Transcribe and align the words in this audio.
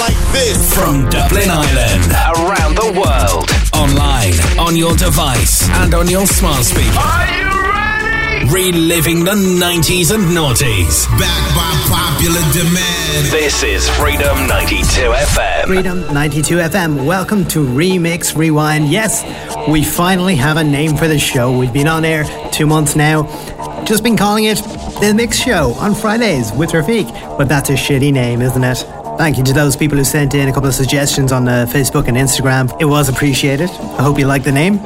like 0.00 0.16
this. 0.32 0.74
From 0.74 1.08
Dublin 1.08 1.48
Island, 1.50 2.10
around 2.38 2.76
the 2.76 2.90
world, 2.98 3.48
online, 3.74 4.34
on 4.58 4.76
your 4.76 4.94
device, 4.96 5.68
and 5.70 5.94
on 5.94 6.08
your 6.08 6.26
smart 6.26 6.64
speaker. 6.64 6.98
Are 6.98 7.26
you 7.38 7.50
ready? 7.72 8.50
Reliving 8.52 9.24
the 9.24 9.32
90s 9.32 10.12
and 10.14 10.24
noughties. 10.36 11.06
Back 11.18 11.54
by 11.54 11.70
popular 11.88 12.40
demand. 12.52 13.26
This 13.30 13.62
is 13.62 13.88
Freedom 13.90 14.46
92 14.46 14.84
FM. 14.84 15.66
Freedom 15.66 16.00
92 16.12 16.56
FM. 16.56 17.06
Welcome 17.06 17.46
to 17.48 17.64
Remix 17.64 18.36
Rewind. 18.36 18.88
Yes, 18.88 19.24
we 19.68 19.82
finally 19.84 20.36
have 20.36 20.56
a 20.56 20.64
name 20.64 20.96
for 20.96 21.08
the 21.08 21.18
show. 21.18 21.56
We've 21.56 21.72
been 21.72 21.88
on 21.88 22.04
air 22.04 22.24
two 22.52 22.66
months 22.66 22.96
now. 22.96 23.22
Just 23.84 24.02
been 24.02 24.16
calling 24.16 24.44
it 24.44 24.56
The 25.00 25.12
Mix 25.14 25.38
Show 25.38 25.72
on 25.74 25.94
Fridays 25.94 26.52
with 26.52 26.70
Rafiq. 26.70 27.36
But 27.36 27.48
that's 27.48 27.68
a 27.70 27.74
shitty 27.74 28.12
name, 28.12 28.40
isn't 28.40 28.64
it? 28.64 28.84
Thank 29.16 29.38
you 29.38 29.44
to 29.44 29.52
those 29.52 29.76
people 29.76 29.96
who 29.96 30.02
sent 30.02 30.34
in 30.34 30.48
a 30.48 30.52
couple 30.52 30.68
of 30.68 30.74
suggestions 30.74 31.30
on 31.30 31.46
uh, 31.46 31.66
Facebook 31.68 32.08
and 32.08 32.16
Instagram. 32.16 32.76
It 32.80 32.84
was 32.84 33.08
appreciated. 33.08 33.70
I 33.70 34.02
hope 34.02 34.18
you 34.18 34.26
like 34.26 34.42
the 34.42 34.50
name. 34.50 34.80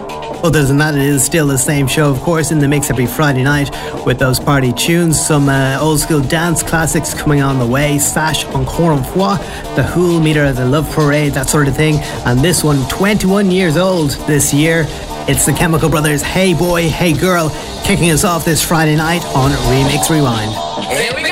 Other 0.44 0.62
than 0.64 0.76
that, 0.76 0.94
it 0.94 1.00
is 1.00 1.24
still 1.24 1.46
the 1.46 1.56
same 1.56 1.88
show, 1.88 2.10
of 2.10 2.20
course, 2.20 2.50
in 2.50 2.58
the 2.58 2.68
mix 2.68 2.90
every 2.90 3.06
Friday 3.06 3.42
night 3.42 3.70
with 4.04 4.18
those 4.18 4.38
party 4.38 4.72
tunes, 4.72 5.18
some 5.18 5.48
uh, 5.48 5.78
old 5.80 5.98
school 5.98 6.20
dance 6.20 6.62
classics 6.62 7.14
coming 7.14 7.40
on 7.40 7.58
the 7.58 7.66
way, 7.66 7.98
Sash 7.98 8.44
Encore 8.46 8.92
en 8.92 9.02
fois, 9.02 9.38
The 9.76 9.82
Hool 9.82 10.20
Meter, 10.20 10.52
The 10.52 10.66
Love 10.66 10.88
Parade, 10.92 11.32
that 11.32 11.48
sort 11.48 11.66
of 11.66 11.74
thing. 11.74 11.96
And 12.26 12.40
this 12.40 12.62
one, 12.62 12.86
21 12.90 13.50
years 13.50 13.78
old 13.78 14.10
this 14.26 14.52
year. 14.52 14.84
It's 15.26 15.46
the 15.46 15.52
Chemical 15.52 15.88
Brothers, 15.88 16.22
Hey 16.22 16.52
Boy, 16.52 16.88
Hey 16.88 17.14
Girl, 17.14 17.50
kicking 17.82 18.10
us 18.10 18.24
off 18.24 18.44
this 18.44 18.62
Friday 18.62 18.94
night 18.94 19.24
on 19.34 19.50
Remix 19.50 20.10
Rewind. 20.10 21.27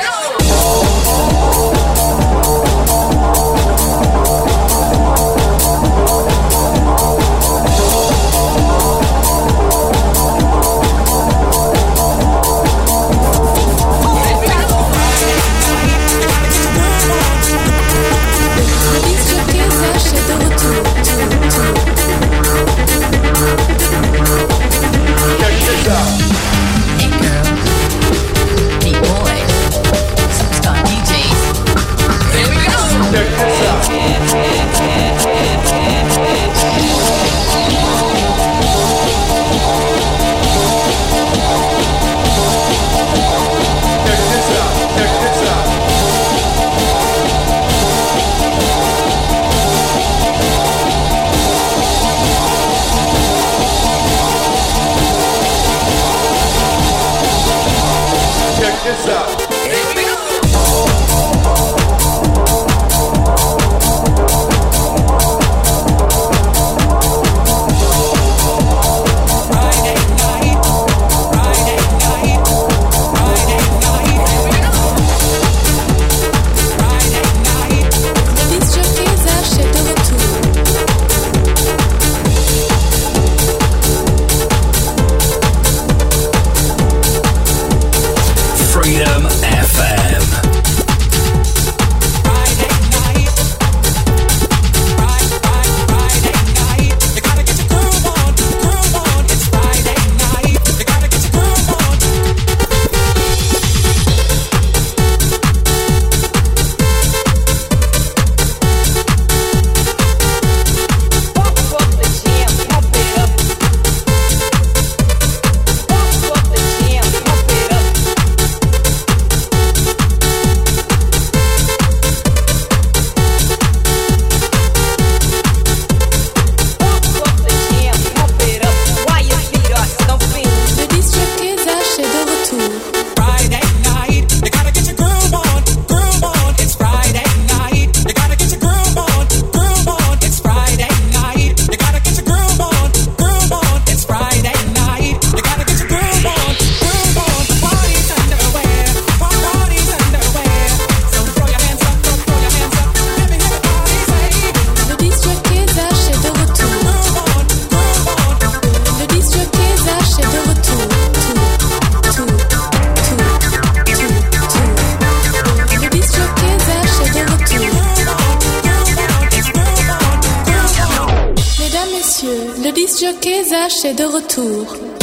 Disque 172.87 173.01
jockey 173.01 173.41
est 173.41 173.93
de 173.95 174.05
retour. 174.05 174.96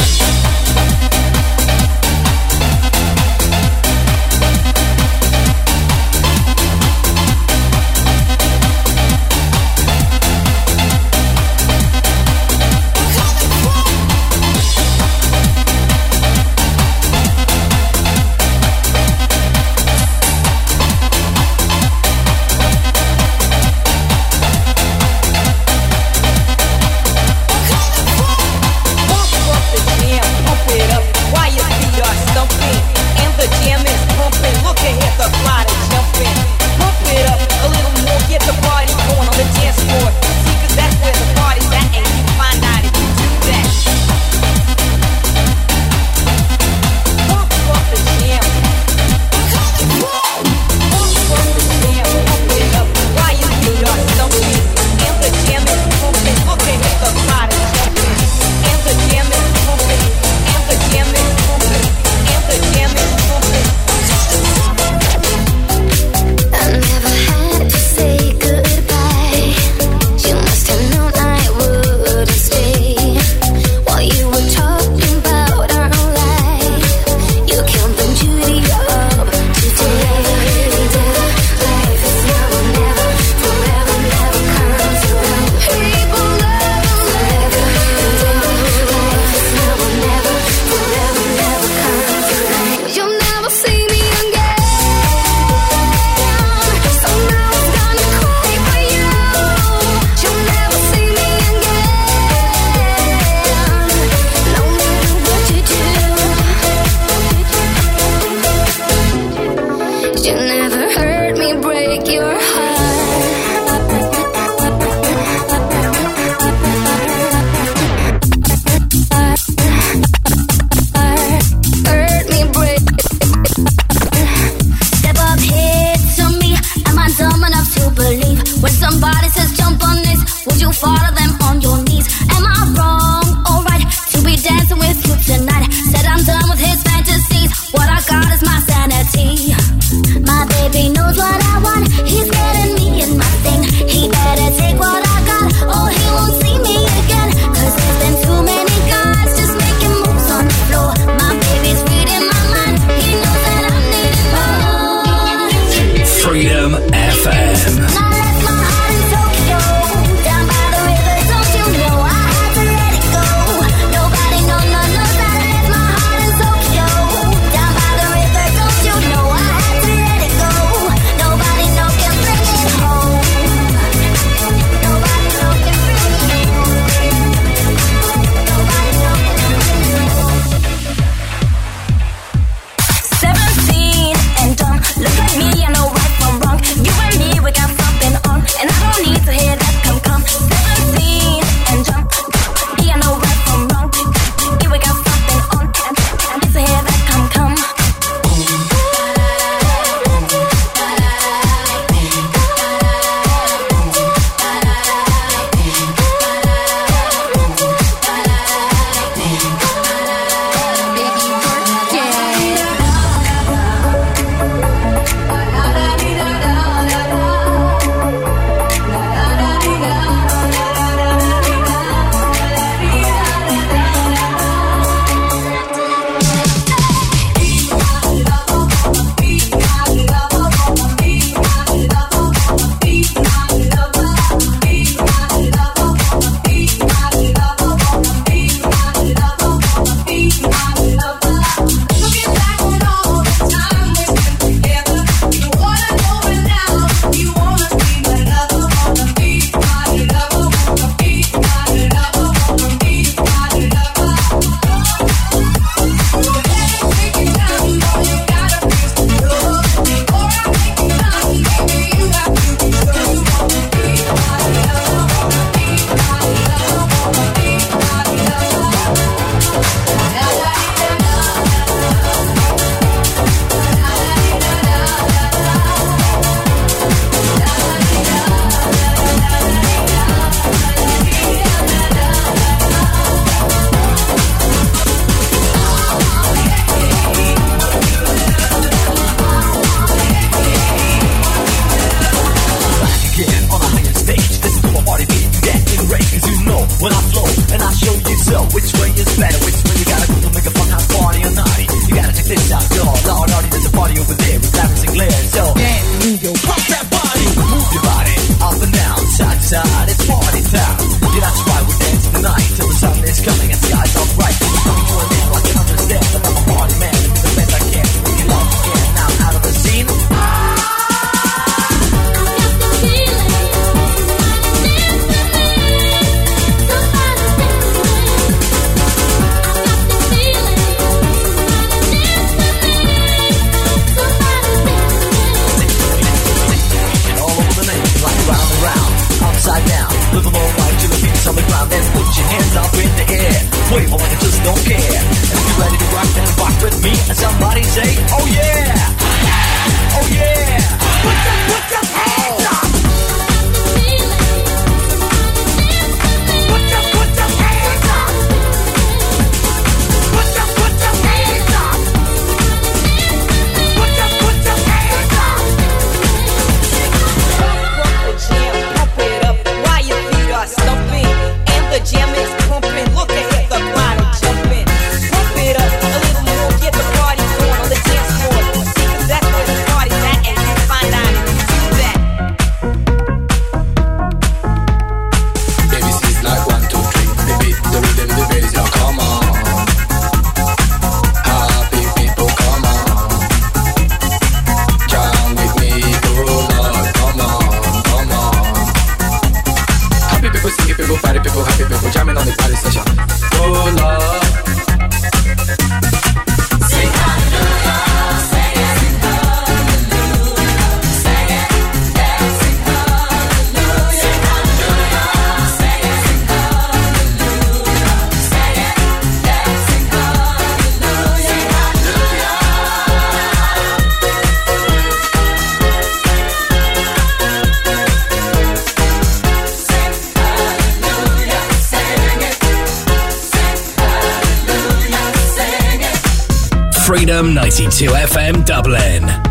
Freedom 436.85 437.33
92 437.33 437.87
FM 437.87 438.45
Dublin. 438.45 439.24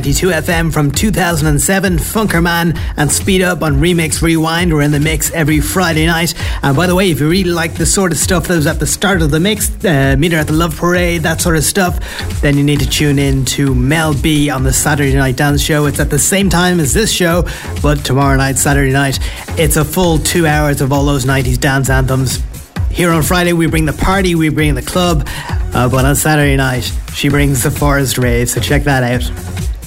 92 0.00 0.28
FM 0.28 0.72
from 0.72 0.90
2007, 0.90 1.98
Funkerman 1.98 2.74
and 2.96 3.12
Speed 3.12 3.42
Up 3.42 3.62
on 3.62 3.74
Remix 3.74 4.22
Rewind. 4.22 4.72
We're 4.72 4.80
in 4.80 4.92
the 4.92 4.98
mix 4.98 5.30
every 5.32 5.60
Friday 5.60 6.06
night. 6.06 6.32
And 6.62 6.74
by 6.74 6.86
the 6.86 6.94
way, 6.94 7.10
if 7.10 7.20
you 7.20 7.28
really 7.28 7.50
like 7.50 7.74
the 7.74 7.84
sort 7.84 8.10
of 8.10 8.16
stuff 8.16 8.48
that 8.48 8.56
was 8.56 8.66
at 8.66 8.80
the 8.80 8.86
start 8.86 9.20
of 9.20 9.30
the 9.30 9.38
mix, 9.38 9.68
uh, 9.84 10.16
Meet 10.18 10.32
Her 10.32 10.38
at 10.38 10.46
the 10.46 10.54
Love 10.54 10.74
Parade, 10.74 11.20
that 11.24 11.42
sort 11.42 11.58
of 11.58 11.64
stuff, 11.64 12.00
then 12.40 12.56
you 12.56 12.64
need 12.64 12.80
to 12.80 12.88
tune 12.88 13.18
in 13.18 13.44
to 13.44 13.74
Mel 13.74 14.14
B 14.14 14.48
on 14.48 14.62
the 14.62 14.72
Saturday 14.72 15.14
Night 15.14 15.36
Dance 15.36 15.60
Show. 15.60 15.84
It's 15.84 16.00
at 16.00 16.08
the 16.08 16.18
same 16.18 16.48
time 16.48 16.80
as 16.80 16.94
this 16.94 17.12
show, 17.12 17.46
but 17.82 18.02
tomorrow 18.02 18.38
night, 18.38 18.56
Saturday 18.56 18.94
night, 18.94 19.18
it's 19.58 19.76
a 19.76 19.84
full 19.84 20.16
two 20.16 20.46
hours 20.46 20.80
of 20.80 20.94
all 20.94 21.04
those 21.04 21.26
90s 21.26 21.60
dance 21.60 21.90
anthems. 21.90 22.42
Here 22.90 23.10
on 23.10 23.22
Friday, 23.22 23.52
we 23.52 23.66
bring 23.66 23.84
the 23.84 23.92
party, 23.92 24.34
we 24.34 24.48
bring 24.48 24.74
the 24.74 24.82
club, 24.82 25.28
uh, 25.74 25.90
but 25.90 26.06
on 26.06 26.16
Saturday 26.16 26.56
night, 26.56 26.90
she 27.14 27.28
brings 27.28 27.62
the 27.62 27.70
forest 27.70 28.16
rave, 28.16 28.48
so 28.48 28.60
check 28.60 28.84
that 28.84 29.02
out. 29.02 29.39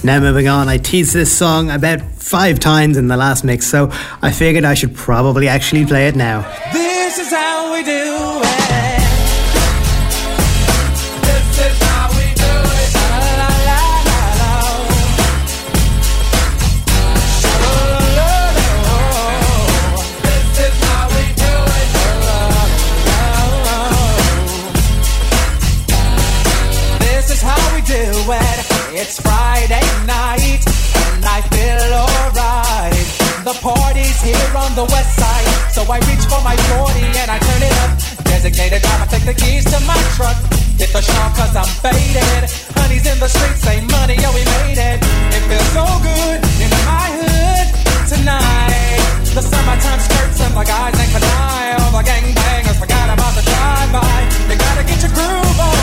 Now 0.04 0.20
moving 0.20 0.48
on, 0.48 0.68
I 0.68 0.76
teased 0.76 1.14
this 1.14 1.34
song 1.34 1.70
about 1.70 2.02
five 2.02 2.60
times 2.60 2.98
in 2.98 3.08
the 3.08 3.16
last 3.16 3.42
mix, 3.42 3.66
so 3.66 3.88
I 4.20 4.32
figured 4.32 4.62
I 4.62 4.74
should 4.74 4.94
probably 4.94 5.48
actually 5.48 5.86
play 5.86 6.08
it 6.08 6.14
now. 6.14 6.42
This 6.74 7.18
is 7.18 7.32
how 7.32 7.72
we 7.72 7.82
do 7.82 8.43
the 34.74 34.84
west 34.90 35.14
side. 35.14 35.46
So 35.70 35.86
I 35.86 36.02
reach 36.10 36.26
for 36.26 36.42
my 36.42 36.58
40 36.74 36.98
and 37.22 37.30
I 37.30 37.38
turn 37.38 37.62
it 37.62 37.74
up. 37.86 37.90
Designated 38.26 38.82
driver, 38.82 39.06
take 39.06 39.24
the 39.24 39.34
keys 39.34 39.64
to 39.70 39.78
my 39.86 39.98
truck. 40.18 40.34
Hit 40.74 40.90
the 40.90 41.00
shop 41.00 41.30
cause 41.38 41.54
I'm 41.54 41.70
faded. 41.78 42.50
Honey's 42.74 43.06
in 43.06 43.18
the 43.22 43.30
streets, 43.30 43.62
say 43.62 43.78
money, 43.86 44.18
yo, 44.18 44.28
we 44.34 44.42
made 44.58 44.78
it. 44.78 44.98
It 45.30 45.42
feels 45.46 45.70
so 45.78 45.86
good 46.02 46.38
in 46.58 46.70
my 46.90 47.06
hood 47.22 47.66
tonight. 48.10 48.98
The 49.30 49.42
summertime 49.42 50.00
skirts 50.02 50.42
and 50.42 50.54
my 50.54 50.64
guys 50.66 50.98
ain't 50.98 51.10
can 51.10 51.22
I. 51.22 51.78
All 51.78 51.92
the 51.94 52.02
gangbangers 52.02 52.78
forgot 52.78 53.06
about 53.14 53.32
the 53.38 53.42
drive-by. 53.46 54.18
You 54.50 54.56
gotta 54.58 54.82
get 54.82 54.98
your 55.06 55.14
groove 55.14 55.60
on. 55.62 55.73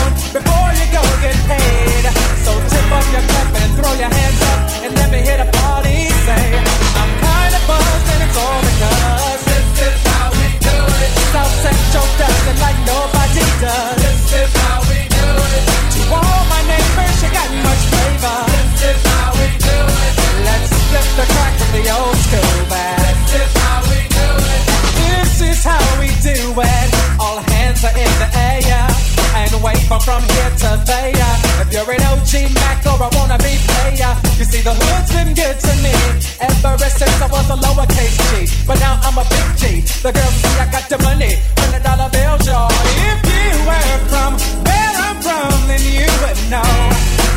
Mac 33.02 33.14
wanna 33.18 33.38
be 33.38 33.58
player, 33.66 34.14
you 34.38 34.44
see 34.46 34.62
the 34.62 34.70
hood's 34.70 35.10
been 35.10 35.34
good 35.34 35.58
to 35.58 35.72
me 35.82 35.90
ever 36.38 36.78
since 36.86 37.18
I 37.18 37.26
was 37.26 37.50
a 37.50 37.58
lowercase 37.58 38.14
G. 38.30 38.46
But 38.64 38.78
now 38.78 38.94
I'm 39.02 39.18
a 39.18 39.26
big 39.26 39.48
G. 39.58 39.82
The 40.06 40.12
girls 40.14 40.34
see 40.38 40.54
I 40.62 40.70
got 40.70 40.86
the 40.86 40.98
money, 41.02 41.34
hundred 41.58 41.82
dollar 41.82 42.08
bills, 42.14 42.46
y'all. 42.46 42.70
If 42.70 43.18
you 43.26 43.50
were 43.66 43.98
from 44.06 44.38
where 44.62 44.94
I'm 45.02 45.18
from, 45.18 45.50
then 45.66 45.82
you 45.82 46.06
would 46.22 46.38
know 46.46 46.74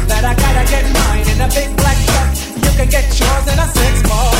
that 0.05 0.21
I 0.21 0.37
gotta 0.37 0.69
get 0.69 0.85
mine 0.85 1.25
in 1.33 1.41
a 1.41 1.49
big 1.49 1.73
black 1.81 1.97
truck. 2.13 2.29
You 2.61 2.71
can 2.77 2.89
get 2.93 3.09
yours 3.17 3.45
in 3.49 3.57
a 3.57 3.67
six 3.73 4.05
ball. 4.05 4.37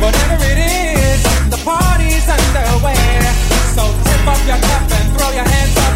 Whatever 0.00 0.36
it 0.48 0.60
is, 0.64 1.20
the 1.52 1.60
party's 1.60 2.24
underway. 2.24 3.20
So 3.76 3.84
tip 3.84 4.24
up 4.32 4.40
your 4.48 4.60
cup 4.64 4.84
and 4.96 5.06
throw 5.12 5.30
your 5.36 5.44
hands 5.44 5.76
up 5.76 5.92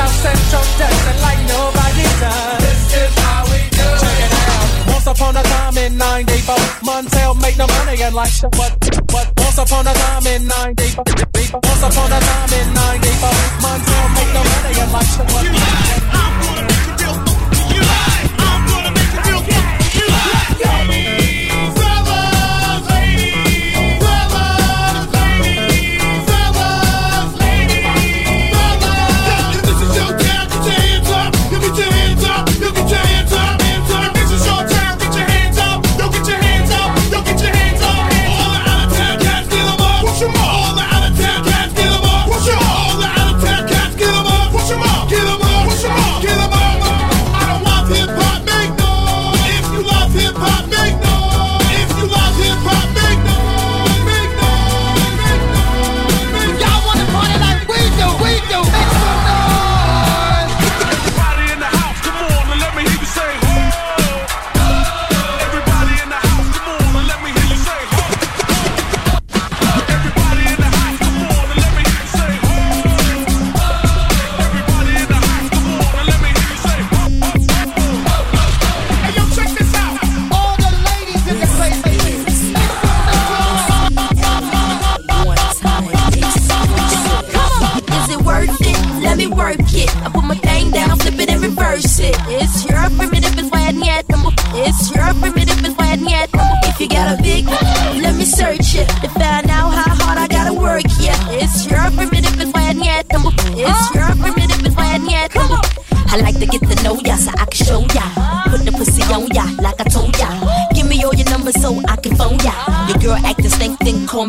South 0.00 0.16
Central 0.24 0.64
it 0.64 1.18
like 1.20 1.40
nobody 1.44 2.06
does. 2.24 2.60
This 2.64 3.04
is 3.04 3.12
how 3.20 3.44
we 3.52 3.60
do 3.68 3.84
it. 3.84 4.00
Check 4.00 4.18
it 4.24 4.32
out. 4.32 4.96
Once 4.96 5.06
upon 5.12 5.36
a 5.36 5.42
time 5.42 5.76
in 5.76 5.98
94, 5.98 6.56
Montel 6.88 7.36
make 7.42 7.58
no 7.58 7.66
money 7.66 8.00
and 8.00 8.14
like 8.14 8.32
shit. 8.32 8.48
What? 8.56 8.72
What? 9.12 9.26
Once 9.36 9.58
upon 9.58 9.86
a 9.86 9.92
time 9.92 10.26
in 10.26 10.48
94, 10.48 11.04
once 11.04 11.84
upon 11.84 12.08
a 12.16 12.20
time 12.32 12.52
in 12.60 12.68
94, 12.72 13.28
Montel 13.60 14.06
make 14.16 14.30
no 14.32 14.42
money 14.48 14.72
and 14.80 14.92
like. 14.96 15.10
What? 15.20 15.44
Y'all 15.44 16.69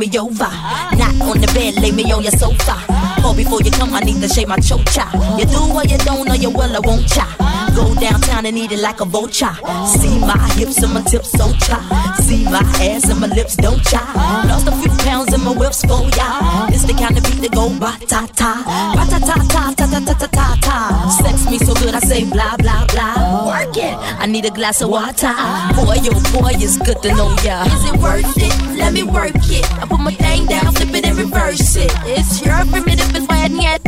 me 0.01 0.17
over. 0.17 0.49
Not 0.97 1.13
on 1.21 1.37
the 1.39 1.51
bed, 1.53 1.75
lay 1.81 1.91
me 1.91 2.11
on 2.11 2.23
your 2.23 2.31
sofa. 2.31 2.75
Or 3.23 3.35
before 3.35 3.61
you 3.61 3.69
come, 3.69 3.93
I 3.93 3.99
need 3.99 4.19
to 4.21 4.27
shave 4.27 4.47
my 4.47 4.57
chocha. 4.57 5.05
You 5.37 5.45
do 5.45 5.61
or 5.77 5.85
you 5.85 5.97
don't, 5.99 6.27
or 6.27 6.35
you 6.35 6.49
will, 6.49 6.75
I 6.75 6.79
won't 6.79 7.07
cha. 7.07 7.29
Go 7.75 7.93
downtown 7.95 8.45
and 8.47 8.57
eat 8.57 8.71
it 8.71 8.79
like 8.79 8.99
a 8.99 9.05
vulture. 9.05 9.53
See 9.93 10.17
my 10.19 10.37
hips 10.57 10.81
and 10.81 10.93
my 10.93 11.01
tips 11.01 11.31
so 11.31 11.53
cha. 11.53 11.77
See 12.19 12.43
my 12.45 12.65
ass 12.81 13.09
and 13.09 13.19
my 13.21 13.27
lips 13.27 13.55
don't 13.55 13.81
cha. 13.85 14.01
Lost 14.49 14.67
a 14.67 14.71
few 14.81 14.91
pounds 15.05 15.33
in 15.33 15.41
my 15.43 15.53
whips 15.53 15.81
for 15.85 16.01
ya. 16.17 16.67
It's 16.73 16.83
the 16.83 16.93
kind 16.93 17.15
of 17.17 17.23
beat 17.23 17.41
that 17.45 17.53
go 17.53 17.69
ba 17.79 17.93
ta 18.07 18.25
ta, 18.35 18.65
ba 18.97 19.05
ta 19.05 19.19
ta 19.19 19.37
ta 19.53 19.63
ta 19.77 19.85
ta 19.85 19.99
ta 20.01 20.13
ta 20.13 20.27
ta 20.27 20.57
ta. 20.65 20.77
Sex 21.21 21.45
me 21.49 21.59
so 21.59 21.73
good 21.75 21.93
I 21.93 21.99
say 21.99 22.25
blah 22.25 22.57
blah 22.57 22.85
blah. 22.87 23.45
Work 23.47 23.77
it. 23.77 23.95
I 24.31 24.33
need 24.33 24.45
a 24.45 24.49
glass 24.49 24.79
of 24.79 24.87
water. 24.87 25.35
Boy, 25.75 25.99
yo, 26.07 26.15
boy, 26.31 26.55
it's 26.55 26.77
good 26.77 27.01
to 27.03 27.09
know 27.19 27.35
ya. 27.43 27.67
Is 27.67 27.83
it 27.91 27.99
worth 27.99 28.37
it? 28.37 28.77
Let 28.79 28.93
me 28.93 29.03
work 29.03 29.35
it. 29.35 29.67
I 29.75 29.85
put 29.85 29.99
my 29.99 30.13
thing 30.15 30.45
down, 30.45 30.71
flip 30.71 30.95
it 30.95 31.05
and 31.05 31.17
reverse 31.17 31.75
it. 31.75 31.91
It's 32.05 32.39
your 32.39 32.63
primitive 32.71 33.13
is 33.13 33.27
why 33.27 33.47
yet. 33.51 33.81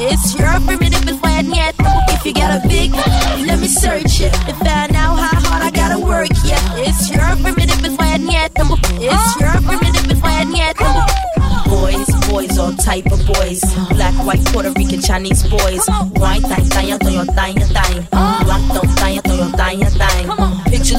It's 0.00 0.32
your 0.40 0.56
primitive 0.64 1.06
is 1.06 1.20
why 1.20 1.40
yet. 1.40 1.74
If 2.16 2.24
you 2.24 2.32
got 2.32 2.64
a 2.64 2.66
big, 2.66 2.92
let 3.44 3.60
me 3.60 3.68
search 3.68 4.24
it 4.24 4.32
to 4.48 4.54
find 4.64 4.96
out 4.96 5.16
how 5.20 5.36
hard 5.36 5.62
I 5.68 5.70
gotta 5.70 6.00
work. 6.00 6.32
Yeah, 6.46 6.56
it's 6.80 7.10
your 7.10 7.36
primitive 7.36 7.84
is 7.84 7.94
why 7.98 8.16
yet. 8.16 8.52
It's 8.56 9.36
your 9.36 9.52
primitive 9.68 10.10
is 10.10 10.22
why 10.22 10.48
yet. 10.48 10.80
Boys, 11.68 12.08
boys, 12.30 12.56
all 12.56 12.72
type 12.72 13.04
of 13.12 13.20
boys. 13.26 13.60
Black, 13.92 14.14
white, 14.24 14.44
Puerto 14.46 14.72
Rican, 14.72 15.02
Chinese 15.02 15.42
boys. 15.44 15.84
White, 16.16 16.40
thang, 16.40 16.64
thang, 16.72 16.98
thang, 16.98 17.26
thang, 17.36 17.60
thang. 17.68 17.79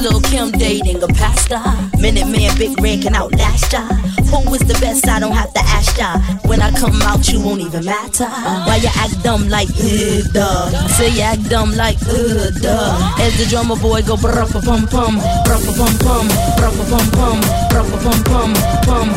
Little 0.02 0.20
Kim 0.20 0.50
dating 0.50 1.00
a 1.02 1.06
pastor. 1.06 1.62
Minute 2.00 2.26
man, 2.26 2.50
big 2.58 2.74
red 2.82 3.02
can 3.02 3.14
outlast 3.14 3.72
ya. 3.72 3.86
Who 4.34 4.54
is 4.54 4.62
the 4.66 4.76
best? 4.80 5.06
I 5.08 5.20
don't 5.20 5.32
have 5.32 5.52
to 5.54 5.60
ask 5.60 5.96
ya. 5.96 6.18
When 6.48 6.60
I 6.60 6.70
come 6.72 7.00
out, 7.02 7.28
you 7.28 7.38
won't 7.40 7.60
even 7.60 7.84
matter. 7.84 8.26
Why 8.66 8.82
you 8.82 8.90
act 8.98 9.22
dumb 9.22 9.48
like 9.48 9.70
uh, 9.70 10.22
duh? 10.34 10.88
Say 10.98 11.10
you 11.14 11.22
act 11.22 11.48
dumb 11.48 11.70
like 11.76 12.02
uh, 12.02 12.50
duh. 12.58 13.22
As 13.22 13.38
the 13.38 13.46
drummer 13.48 13.76
boy 13.76 14.02
go 14.02 14.16
brr 14.16 14.42
pum 14.50 14.90
pum, 14.90 15.22
brr 15.46 15.58
pum 15.78 15.94
pum, 16.02 16.26
brr 16.58 16.72
pum 16.74 17.06
pum, 17.14 17.38
brr 17.70 17.84
pum 18.02 18.18
pum 18.26 18.50
pum. 18.82 19.08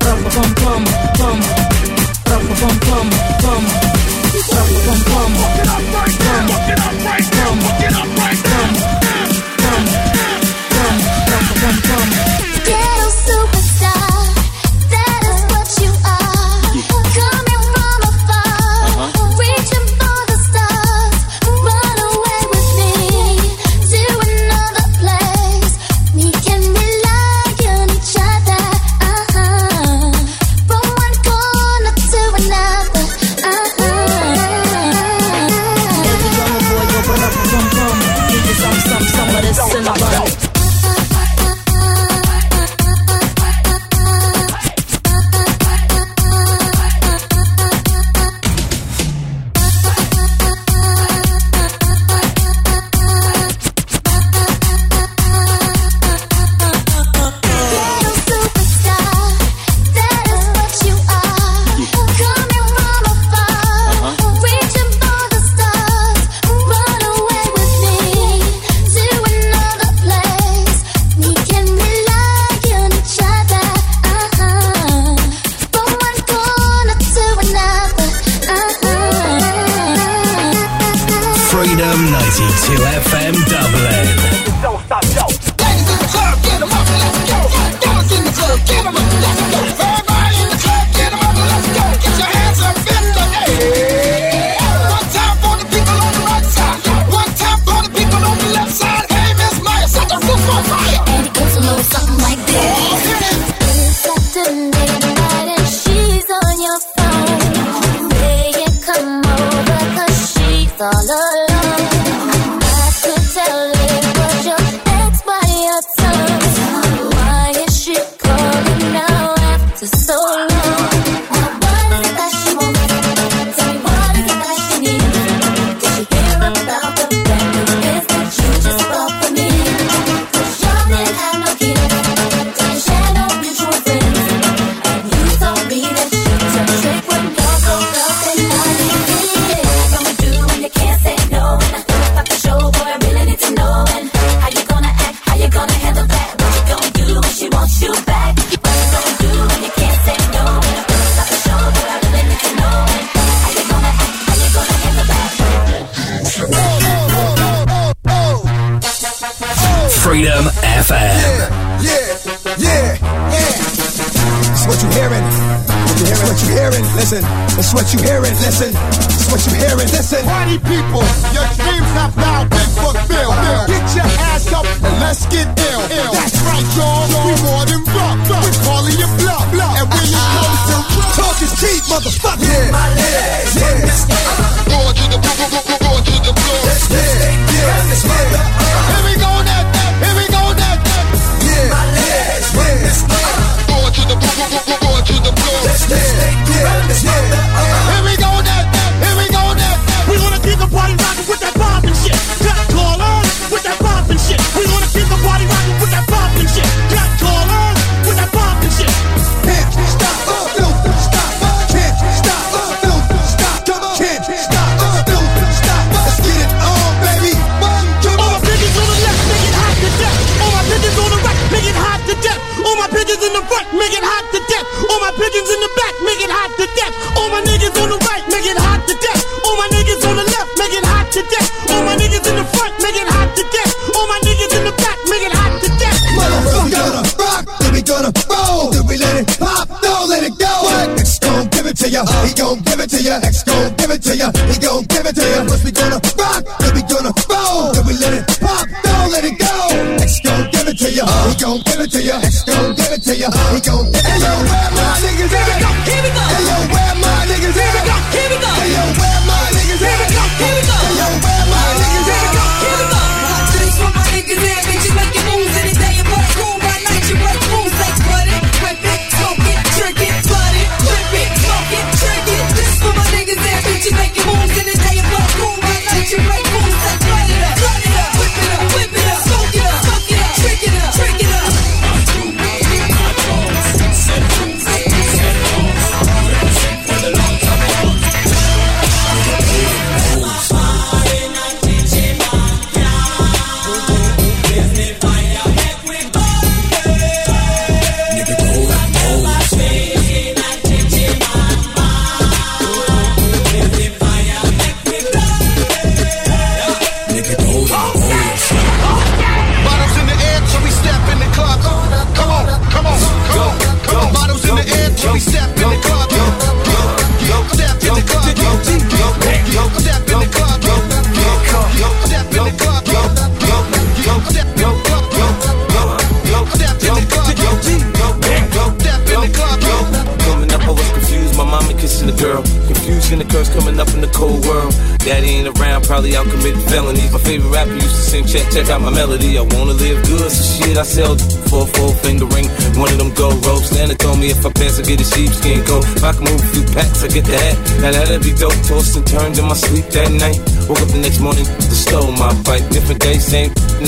Pum 0.00 0.20
pum 0.32 0.50
pum 0.56 0.82
pum. 1.20 1.38
Pum 2.24 2.44
pum 2.56 2.76
pum 2.88 3.06
pum. 3.44 3.62
Pum 4.48 4.68
pum 4.88 5.00
pum. 5.04 5.30
Fuck 5.36 5.58
it 5.60 5.68
up 5.68 5.84
right 5.92 6.16
now. 6.24 6.48
Fuck 6.48 6.68
it 6.72 6.80
up 6.80 6.96
right 7.04 7.28
now. 7.36 7.52
Fuck 7.60 7.82
it 7.84 7.92
up 7.92 8.10
right 8.16 8.42
now. 8.48 9.07
the 13.28 13.57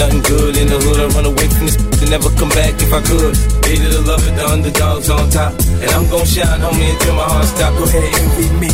nothing 0.01 0.23
good 0.25 0.57
in 0.57 0.67
the 0.73 0.79
hood. 0.81 0.99
I 0.99 1.07
run 1.13 1.27
away 1.29 1.47
from 1.53 1.65
this 1.69 1.77
to 2.01 2.05
never 2.09 2.31
come 2.41 2.49
back 2.57 2.73
if 2.81 2.91
I 2.93 3.01
could. 3.05 3.37
Hated 3.69 3.93
to 3.93 4.01
love 4.09 4.25
it, 4.25 4.35
the 4.35 4.45
underdog's 4.49 5.11
on 5.13 5.29
top. 5.29 5.53
And 5.85 5.91
I'm 5.93 6.09
gon' 6.09 6.25
shine, 6.25 6.61
homie, 6.65 6.89
until 6.89 7.15
my 7.21 7.27
heart 7.29 7.47
stop. 7.47 7.73
Go 7.77 7.85
ahead, 7.85 8.09
envy 8.09 8.49
me. 8.57 8.73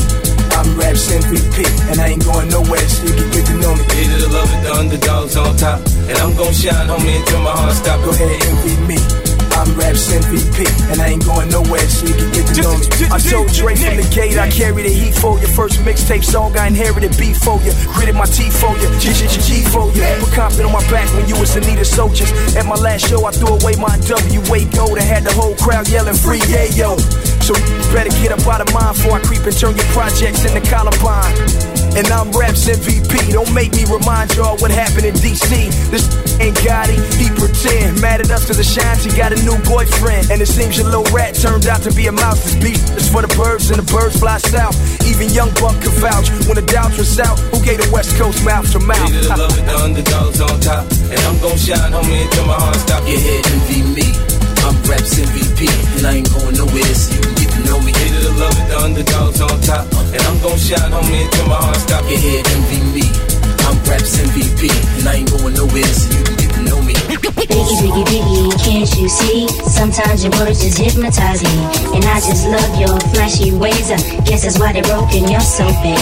I'm 0.56 0.68
rap 0.78 0.94
MVP, 0.94 1.56
and 1.90 2.00
I 2.00 2.16
ain't 2.16 2.24
going 2.24 2.48
nowhere, 2.48 2.88
so 2.88 3.04
you 3.04 3.12
can 3.12 3.28
get 3.34 3.44
to 3.50 3.54
know 3.58 3.74
me. 3.74 3.84
Love 4.32 4.50
it, 4.54 4.60
the 4.62 4.72
underdog's 4.72 5.36
on 5.36 5.56
top. 5.56 5.80
And 6.08 6.16
I'm 6.16 6.32
gon' 6.38 6.54
shine, 6.54 6.86
homie, 6.86 7.18
until 7.18 7.42
my 7.42 7.52
heart 7.52 7.74
stop. 7.74 7.98
Go 8.04 8.10
ahead, 8.14 8.36
envy 8.46 8.74
me. 8.86 9.25
I'm 9.66 9.74
Raps 9.74 10.06
MVP, 10.14 10.62
and 10.92 11.02
I 11.02 11.18
ain't 11.18 11.24
going 11.26 11.50
nowhere 11.50 11.82
so 11.90 12.06
you 12.06 12.14
can 12.14 12.30
get 12.30 12.46
to 12.54 12.62
know 12.62 12.78
me. 12.78 12.86
I 13.10 13.18
told 13.18 13.50
Dre 13.50 13.74
from 13.74 13.98
the 13.98 14.06
gate, 14.14 14.38
I 14.38 14.48
carry 14.48 14.82
the 14.86 14.94
heat 14.94 15.14
for 15.18 15.38
you. 15.40 15.46
First 15.48 15.82
mixtape 15.82 16.22
song, 16.22 16.56
I 16.56 16.68
inherited 16.68 17.18
beat 17.18 17.34
for 17.34 17.58
you. 17.66 17.74
Gritted 17.90 18.14
my 18.14 18.26
teeth 18.26 18.54
for 18.54 18.70
you, 18.78 18.86
G 19.02 19.10
G 19.10 19.26
G 19.26 19.34
G 19.42 19.50
for 19.66 19.90
you. 19.90 20.06
Put 20.22 20.32
confident 20.38 20.70
on 20.70 20.72
my 20.72 20.86
back 20.86 21.10
when 21.18 21.26
you 21.26 21.34
was 21.40 21.56
in 21.56 21.66
need 21.66 21.80
of 21.82 21.86
soldiers. 21.86 22.30
At 22.54 22.66
my 22.66 22.76
last 22.78 23.10
show, 23.10 23.26
I 23.26 23.32
threw 23.32 23.58
away 23.58 23.74
my 23.74 23.98
WA 24.06 24.62
gold 24.70 25.02
and 25.02 25.06
had 25.06 25.26
the 25.26 25.34
whole 25.34 25.56
crowd 25.58 25.90
yelling 25.90 26.14
free, 26.14 26.42
yeah, 26.46 26.70
yo. 26.70 26.94
So 27.42 27.54
you 27.58 27.74
better 27.90 28.14
get 28.22 28.30
up 28.30 28.46
out 28.46 28.62
of 28.62 28.70
mine 28.70 28.94
before 28.94 29.18
I 29.18 29.20
creep 29.26 29.42
and 29.42 29.56
turn 29.56 29.74
your 29.74 29.90
projects 29.90 30.46
into 30.46 30.62
Columbine. 30.62 31.34
And 31.98 32.06
I'm 32.14 32.30
Raps 32.30 32.68
MVP. 32.68 33.32
Don't 33.32 33.50
make 33.54 33.72
me 33.74 33.82
remind 33.90 34.30
y'all 34.36 34.58
what 34.58 34.70
happened 34.70 35.06
in 35.06 35.14
DC. 35.14 35.70
This 35.90 36.06
ain't 36.40 36.56
Gotti, 36.64 36.96
he 37.16 37.28
pretend. 37.34 38.00
Mad 38.00 38.20
at 38.20 38.30
us 38.30 38.46
cause 38.46 38.56
the 38.56 38.64
shines, 38.64 39.04
he 39.04 39.10
got 39.16 39.32
a 39.32 39.38
new 39.42 39.56
boyfriend. 39.64 40.30
And 40.30 40.40
it 40.40 40.48
seems 40.48 40.76
your 40.76 40.86
little 40.86 41.08
rat 41.14 41.34
turned 41.34 41.66
out 41.66 41.82
to 41.82 41.92
be 41.92 42.06
a 42.06 42.12
mouse. 42.12 42.42
This 42.44 42.56
beat 42.56 42.80
is 42.96 43.08
for 43.08 43.22
the 43.22 43.32
birds 43.36 43.70
and 43.70 43.78
the 43.80 43.86
birds 43.92 44.18
fly 44.18 44.38
south. 44.38 44.76
Even 45.06 45.30
young 45.30 45.50
Buck 45.60 45.76
can 45.80 45.92
vouch 46.02 46.28
when 46.46 46.56
the 46.56 46.66
doubts 46.66 46.98
was 46.98 47.18
out. 47.20 47.38
Who 47.52 47.62
gave 47.64 47.78
the 47.78 47.88
West 47.92 48.16
Coast 48.16 48.44
mouth 48.44 48.70
to 48.72 48.80
mouth? 48.80 48.98
Hated 48.98 49.28
to 49.28 49.36
love 49.36 49.58
it, 49.58 49.64
the 49.64 49.76
underdogs 49.76 50.40
on 50.40 50.60
top. 50.60 50.84
And 51.10 51.20
I'm 51.20 51.38
gon' 51.40 51.56
shine, 51.56 51.92
homie, 51.92 52.24
until 52.24 52.46
my 52.46 52.58
heart 52.58 52.76
stop. 52.76 53.02
Yeah, 53.06 53.52
envy 53.52 53.80
me. 53.96 54.08
I'm 54.66 54.74
Raps 54.82 55.14
MVP, 55.14 55.70
and 55.98 56.06
I 56.06 56.18
ain't 56.18 56.30
going 56.34 56.56
nowhere 56.58 56.94
so 56.94 57.14
you 57.14 57.22
can 57.22 57.34
get 57.38 57.50
to 57.54 57.60
know 57.70 57.78
me. 57.80 57.92
Hated 57.92 58.22
to 58.22 58.32
love 58.34 58.56
it, 58.58 58.66
the 58.66 58.76
underdogs 58.82 59.40
on 59.40 59.60
top. 59.62 59.86
And 60.10 60.22
I'm 60.22 60.38
gon' 60.42 60.58
shine, 60.58 60.90
homie, 60.90 61.24
until 61.24 61.46
my 61.46 61.54
heart 61.54 61.76
stop. 61.76 62.02
Yeah, 62.10 62.42
envy 62.50 62.80
me. 62.92 63.35
Raps 63.88 64.18
MVP, 64.18 64.68
and 64.98 65.08
I 65.08 65.14
ain't 65.14 65.30
going 65.30 65.54
nowhere 65.54 65.84
so 65.84 66.18
you 66.18 66.24
can 66.24 66.36
get 66.36 66.55
know 66.66 66.82
me. 66.82 66.94
Biggie, 67.06 67.78
biggie, 67.78 68.04
biggie, 68.04 68.50
can't 68.62 68.90
you 68.98 69.08
see? 69.08 69.48
Sometimes 69.66 70.24
your 70.24 70.32
words 70.38 70.62
just 70.62 70.78
hypnotize 70.78 71.42
me. 71.42 71.54
And 71.94 72.04
I 72.04 72.18
just 72.18 72.46
love 72.46 72.72
your 72.78 72.98
flashy 73.14 73.52
ways. 73.52 73.90
I 73.90 73.98
guess 74.26 74.42
that's 74.42 74.58
why 74.58 74.72
they're 74.72 74.82
broken, 74.82 75.30
you're 75.30 75.40
so 75.40 75.64
bad. 75.82 75.98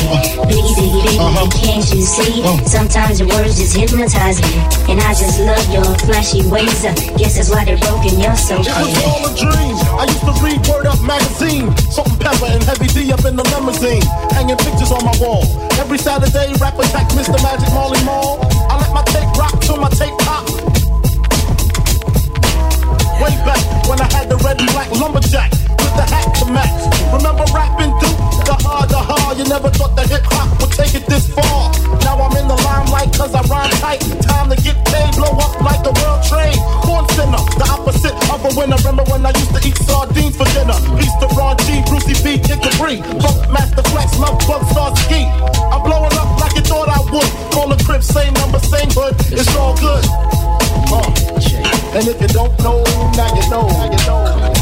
Biggie, 0.49 0.75
biggie, 0.77 1.03
biggie, 1.05 1.21
uh-huh. 1.21 1.49
can't 1.53 1.85
you 1.93 2.03
see? 2.03 2.41
Sometimes 2.65 3.21
your 3.21 3.29
words 3.29 3.57
just 3.61 3.77
hypnotize 3.77 4.41
me. 4.41 4.57
And 4.89 5.01
I 5.01 5.13
just 5.13 5.41
love 5.41 5.65
your 5.73 5.85
flashy 6.09 6.43
ways. 6.49 6.85
I 6.85 6.95
guess 7.17 7.37
that's 7.37 7.51
why 7.51 7.65
they're 7.65 7.79
broken, 7.79 8.19
you're 8.21 8.37
so 8.37 8.61
It 8.61 8.69
was 8.69 8.97
all 9.05 9.29
a 9.29 9.33
dream. 9.37 9.77
I 10.01 10.09
used 10.09 10.25
to 10.25 10.35
read 10.41 10.61
Word 10.69 10.87
Up 10.87 11.01
magazine. 11.05 11.75
Salt 11.93 12.09
and 12.09 12.21
pepper 12.21 12.49
and 12.49 12.63
heavy 12.65 12.89
D 12.89 13.13
up 13.13 13.25
in 13.25 13.37
the 13.37 13.45
limousine. 13.53 14.05
Hanging 14.33 14.57
pictures 14.57 14.93
on 14.93 15.05
my 15.05 15.15
wall. 15.21 15.45
Every 15.77 15.99
Saturday, 15.99 16.53
rap 16.61 16.79
attack 16.79 17.09
Mr. 17.13 17.37
Magic 17.43 17.69
Marley 17.77 18.03
Marl. 18.05 18.41
I 18.71 18.81
let 18.81 18.93
my 18.93 19.05
tape 19.13 19.29
rock 19.37 19.61
till 19.61 19.77
my 19.77 19.91
tape 19.91 20.17
pop. 20.25 20.64
Way 23.23 23.31
back 23.47 23.63
when 23.89 24.01
I 24.01 24.09
had 24.11 24.29
the 24.29 24.37
red 24.43 24.59
and 24.59 24.71
black 24.75 24.91
lumberjack 24.91 25.51
with 25.51 25.95
the 25.95 26.07
hat 26.07 26.27
to 26.43 26.47
match. 26.51 26.83
Remember 27.15 27.47
rapping 27.55 27.95
Duke? 28.03 28.19
The 28.43 28.57
hard, 28.59 28.91
the 28.91 28.99
hard. 28.99 29.39
You 29.39 29.47
never 29.47 29.71
thought 29.71 29.95
the 29.95 30.03
hip 30.03 30.27
hop 30.27 30.51
would 30.61 30.73
take 30.75 30.95
it 30.99 31.07
this 31.07 31.31
far. 31.31 31.71
Now 32.03 32.19
I'm 32.19 32.35
in 32.37 32.47
the 32.51 32.59
limelight 32.59 33.15
cause 33.15 33.35
I 33.35 33.43
rhyme 33.47 33.71
tight. 33.79 34.03
Time 34.27 34.51
to 34.51 34.57
get 34.59 34.77
paid, 34.91 35.15
blow 35.15 35.31
up 35.39 35.55
like 35.63 35.81
the 35.87 35.95
world 35.95 36.21
trade. 36.27 36.59
Born 36.83 37.07
sinner, 37.15 37.39
the 37.55 37.67
opposite 37.71 38.17
of 38.35 38.43
a 38.45 38.51
winner. 38.59 38.77
Remember 38.83 39.07
when 39.07 39.23
I 39.25 39.31
used 39.31 39.55
to 39.55 39.61
eat 39.63 39.79
sardines 39.79 40.35
for 40.35 40.49
dinner? 40.51 40.77
Peace 40.99 41.15
to 41.23 41.29
Ron 41.39 41.55
G, 41.65 41.87
Brucey 41.87 42.19
B, 42.19 42.43
Kid 42.43 42.61
Capri. 42.61 42.99
Funk 43.23 43.39
Master 43.55 43.85
Flex, 43.95 44.19
Love 44.19 44.43
Bug 44.45 44.63
Star 44.75 44.91
Ski. 45.07 45.23
I'm 45.71 45.87
blowing 45.87 46.15
up 46.19 46.29
like 46.43 46.59
you 46.59 46.65
thought 46.67 46.91
I 46.91 46.99
would. 47.15 47.31
Call 47.55 47.71
the 47.71 47.79
crib, 47.87 48.03
same 48.03 48.35
number, 48.35 48.59
same 48.59 48.91
hood. 48.91 49.15
It's 49.31 49.55
all 49.55 49.79
good. 49.79 50.03
And 50.95 52.09
if 52.09 52.21
you 52.21 52.29
don't 52.29 52.57
know, 52.61 52.83
now 53.17 53.35
you 53.35 53.51
know. 53.51 53.67
Now 53.67 53.91
you 53.91 54.07
know. 54.07 54.54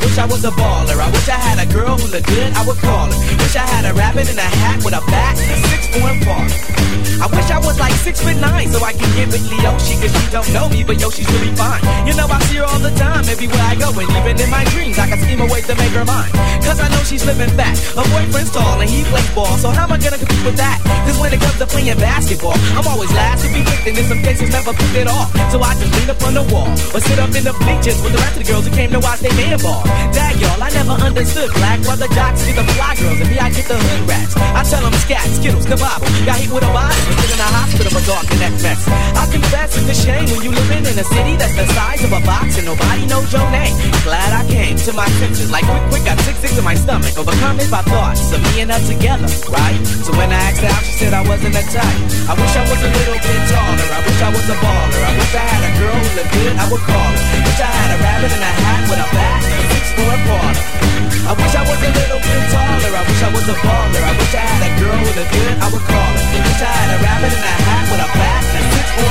Wish 0.00 0.18
I 0.18 0.26
was 0.26 0.44
a 0.44 0.50
baller. 0.50 0.98
I 0.98 1.10
wish 1.10 1.28
I 1.28 1.38
had 1.38 1.58
a 1.60 1.72
girl 1.72 1.96
who 1.96 2.06
looked 2.08 2.26
good, 2.26 2.52
I 2.54 2.66
would 2.66 2.78
call 2.78 3.06
her. 3.12 3.18
Wish 3.38 3.56
I 3.56 3.66
had 3.66 3.84
a 3.84 3.94
rabbit 3.94 4.30
in 4.30 4.38
a 4.38 4.50
hat 4.62 4.84
with 4.84 4.94
a 4.94 5.02
bat 5.06 5.38
and 5.38 5.50
a 5.52 5.68
six 5.68 5.86
foot 5.92 6.16
baller. 6.26 6.80
I 7.20 7.28
wish 7.28 7.50
I 7.52 7.60
was 7.60 7.76
like 7.78 7.92
six 8.00 8.24
foot 8.24 8.36
nine 8.40 8.72
so 8.72 8.80
I 8.80 8.96
could 8.96 9.12
get 9.12 9.28
with 9.28 9.44
Leshi 9.44 9.92
cause 10.00 10.08
she 10.08 10.24
don't 10.32 10.48
know 10.56 10.72
me, 10.72 10.80
but 10.80 10.96
yo, 10.96 11.12
she's 11.12 11.28
really 11.28 11.52
fine. 11.52 11.84
You 12.08 12.16
know, 12.16 12.24
I 12.24 12.40
see 12.48 12.56
her 12.56 12.64
all 12.64 12.80
the 12.80 12.96
time 12.96 13.28
everywhere 13.28 13.60
I 13.60 13.76
go, 13.76 13.92
and 13.92 14.08
even 14.08 14.40
in 14.40 14.48
my 14.48 14.64
dreams, 14.72 14.96
I 14.96 15.04
can 15.04 15.20
scheme 15.20 15.40
a 15.44 15.48
way 15.52 15.60
to 15.60 15.74
make 15.76 15.92
her 15.92 16.04
mine. 16.08 16.32
Cause 16.64 16.80
I 16.80 16.88
know 16.88 17.02
she's 17.04 17.24
living 17.28 17.52
fat. 17.52 17.76
Her 17.92 18.08
boyfriend's 18.08 18.48
tall 18.56 18.80
and 18.80 18.88
he 18.88 19.04
plays 19.04 19.28
ball, 19.36 19.52
so 19.60 19.68
how 19.68 19.84
am 19.84 19.92
I 19.92 19.98
gonna 20.00 20.16
compete 20.16 20.44
with 20.48 20.56
that? 20.56 20.80
Cause 21.04 21.20
when 21.20 21.28
it 21.28 21.40
comes 21.44 21.60
to 21.60 21.66
playing 21.68 22.00
basketball, 22.00 22.56
I'm 22.72 22.88
always 22.88 23.12
last 23.12 23.44
to 23.44 23.52
be 23.52 23.60
picked, 23.68 23.84
and 23.84 23.98
in 24.00 24.06
some 24.08 24.22
cases 24.24 24.48
never 24.48 24.72
picked 24.72 24.96
it 24.96 25.08
off. 25.08 25.28
So 25.52 25.60
I 25.60 25.76
just 25.76 25.92
lean 25.92 26.08
up 26.08 26.22
on 26.24 26.32
the 26.32 26.44
wall 26.48 26.72
or 26.96 27.00
sit 27.04 27.20
up 27.20 27.36
in 27.36 27.44
the 27.44 27.52
bleachers 27.52 28.00
with 28.00 28.16
the 28.16 28.20
rest 28.24 28.40
of 28.40 28.40
the 28.40 28.48
girls 28.48 28.64
who 28.64 28.72
came 28.72 28.90
to 28.96 29.00
watch 29.00 29.20
they 29.20 29.32
man 29.36 29.60
ball. 29.60 29.84
Dag 30.12 30.36
y'all, 30.40 30.62
I 30.62 30.70
never 30.70 30.96
understood 31.00 31.50
black 31.54 31.80
brother 31.82 32.08
jocks 32.14 32.42
get 32.46 32.56
the 32.56 32.66
fly 32.74 32.94
girls, 32.98 33.20
and 33.20 33.30
me 33.30 33.38
I 33.38 33.50
get 33.50 33.66
the 33.70 33.78
hood 33.78 34.02
rats. 34.08 34.34
I 34.36 34.62
tell 34.66 34.82
them 34.82 34.94
scat, 35.04 35.26
skittles, 35.38 35.66
the 35.66 35.78
Bible. 35.78 36.06
Got 36.26 36.38
hit 36.42 36.50
with 36.50 36.66
a 36.66 36.72
bottle, 36.74 36.98
sit 37.20 37.30
in 37.30 37.40
a 37.40 37.48
hospital 37.54 37.90
for 37.94 38.02
dark 38.06 38.26
and 38.30 38.56
mess. 38.62 38.82
I 39.14 39.24
confess 39.30 39.78
it's 39.78 39.86
a 39.86 39.96
shame 39.96 40.26
when 40.30 40.42
you 40.42 40.50
living 40.50 40.84
in 40.86 40.96
a 40.98 41.06
city 41.06 41.34
that's 41.38 41.54
the 41.54 41.66
size 41.74 42.02
of 42.02 42.12
a 42.12 42.22
box 42.26 42.58
and 42.58 42.66
nobody 42.66 43.06
knows 43.06 43.30
your 43.32 43.46
name. 43.50 43.74
Glad 44.02 44.30
I 44.34 44.42
came 44.50 44.76
to 44.76 44.92
my 44.92 45.08
senses, 45.22 45.50
like 45.50 45.64
quick, 45.64 45.84
quick, 45.90 46.04
got 46.04 46.18
sick, 46.26 46.36
sick 46.42 46.52
to 46.58 46.62
my 46.62 46.74
stomach. 46.74 47.14
Overcome 47.14 47.60
it 47.60 47.70
by 47.70 47.82
thoughts 47.86 48.32
of 48.34 48.40
me 48.50 48.62
and 48.66 48.70
her 48.70 48.82
together, 48.82 49.30
right? 49.50 49.80
So 50.04 50.10
when 50.18 50.30
I 50.34 50.40
asked 50.50 50.62
her 50.62 50.70
out, 50.70 50.82
she 50.82 50.94
said 50.98 51.12
I 51.14 51.22
wasn't 51.22 51.54
a 51.54 51.64
type. 51.70 52.00
I 52.26 52.34
wish 52.34 52.54
I 52.58 52.64
was 52.66 52.80
a 52.82 52.90
little 52.90 53.18
bit 53.18 53.40
taller. 53.50 53.88
I 53.94 54.00
wish 54.02 54.20
I 54.20 54.30
was 54.34 54.46
a 54.50 54.56
baller. 54.58 55.02
I 55.06 55.12
wish 55.14 55.32
I 55.38 55.44
had 55.46 55.62
a 55.64 55.72
girl 55.78 55.98
who 55.98 56.10
looked 56.18 56.32
good, 56.34 56.54
I 56.58 56.64
would 56.70 56.84
call 56.84 57.10
her. 57.14 57.38
Wish 57.46 57.60
I 57.62 57.70
had 57.70 57.90
a 57.94 57.98
rabbit 58.02 58.32
in 58.34 58.42
a 58.42 58.52
hat 58.58 58.82
with 58.90 59.00
a 59.06 59.08
bat 59.14 59.40
six 59.80 59.96
foot 59.96 60.20
baller. 60.28 60.64
I 61.24 61.32
wish 61.32 61.54
I 61.54 61.62
was 61.64 61.80
a 61.80 61.90
little 61.90 62.20
bit 62.20 62.42
taller. 62.52 62.92
I 62.92 63.02
wish 63.08 63.22
I 63.22 63.30
was 63.32 63.46
a 63.48 63.56
baller. 63.64 64.02
I 64.02 64.12
wish 64.18 64.34
I 64.34 64.44
had 64.44 64.62
a 64.68 64.70
girl 64.80 64.96
who 64.98 65.10
looked 65.16 65.32
good, 65.32 65.54
I 65.56 65.66
would 65.72 65.84
call 65.88 66.12
her. 66.12 66.20
I 66.20 66.40
Wish 66.40 66.60
I 66.60 66.70
had 66.70 66.90
a 66.90 66.98
rabbit 67.00 67.32
in 67.32 67.40
a 67.40 67.54
hat 67.64 67.84
with 67.88 68.04
a 68.04 68.10
bat 68.12 68.42
and 68.44 68.60
a 68.60 68.70
six 68.74 68.88
foot. 68.96 69.10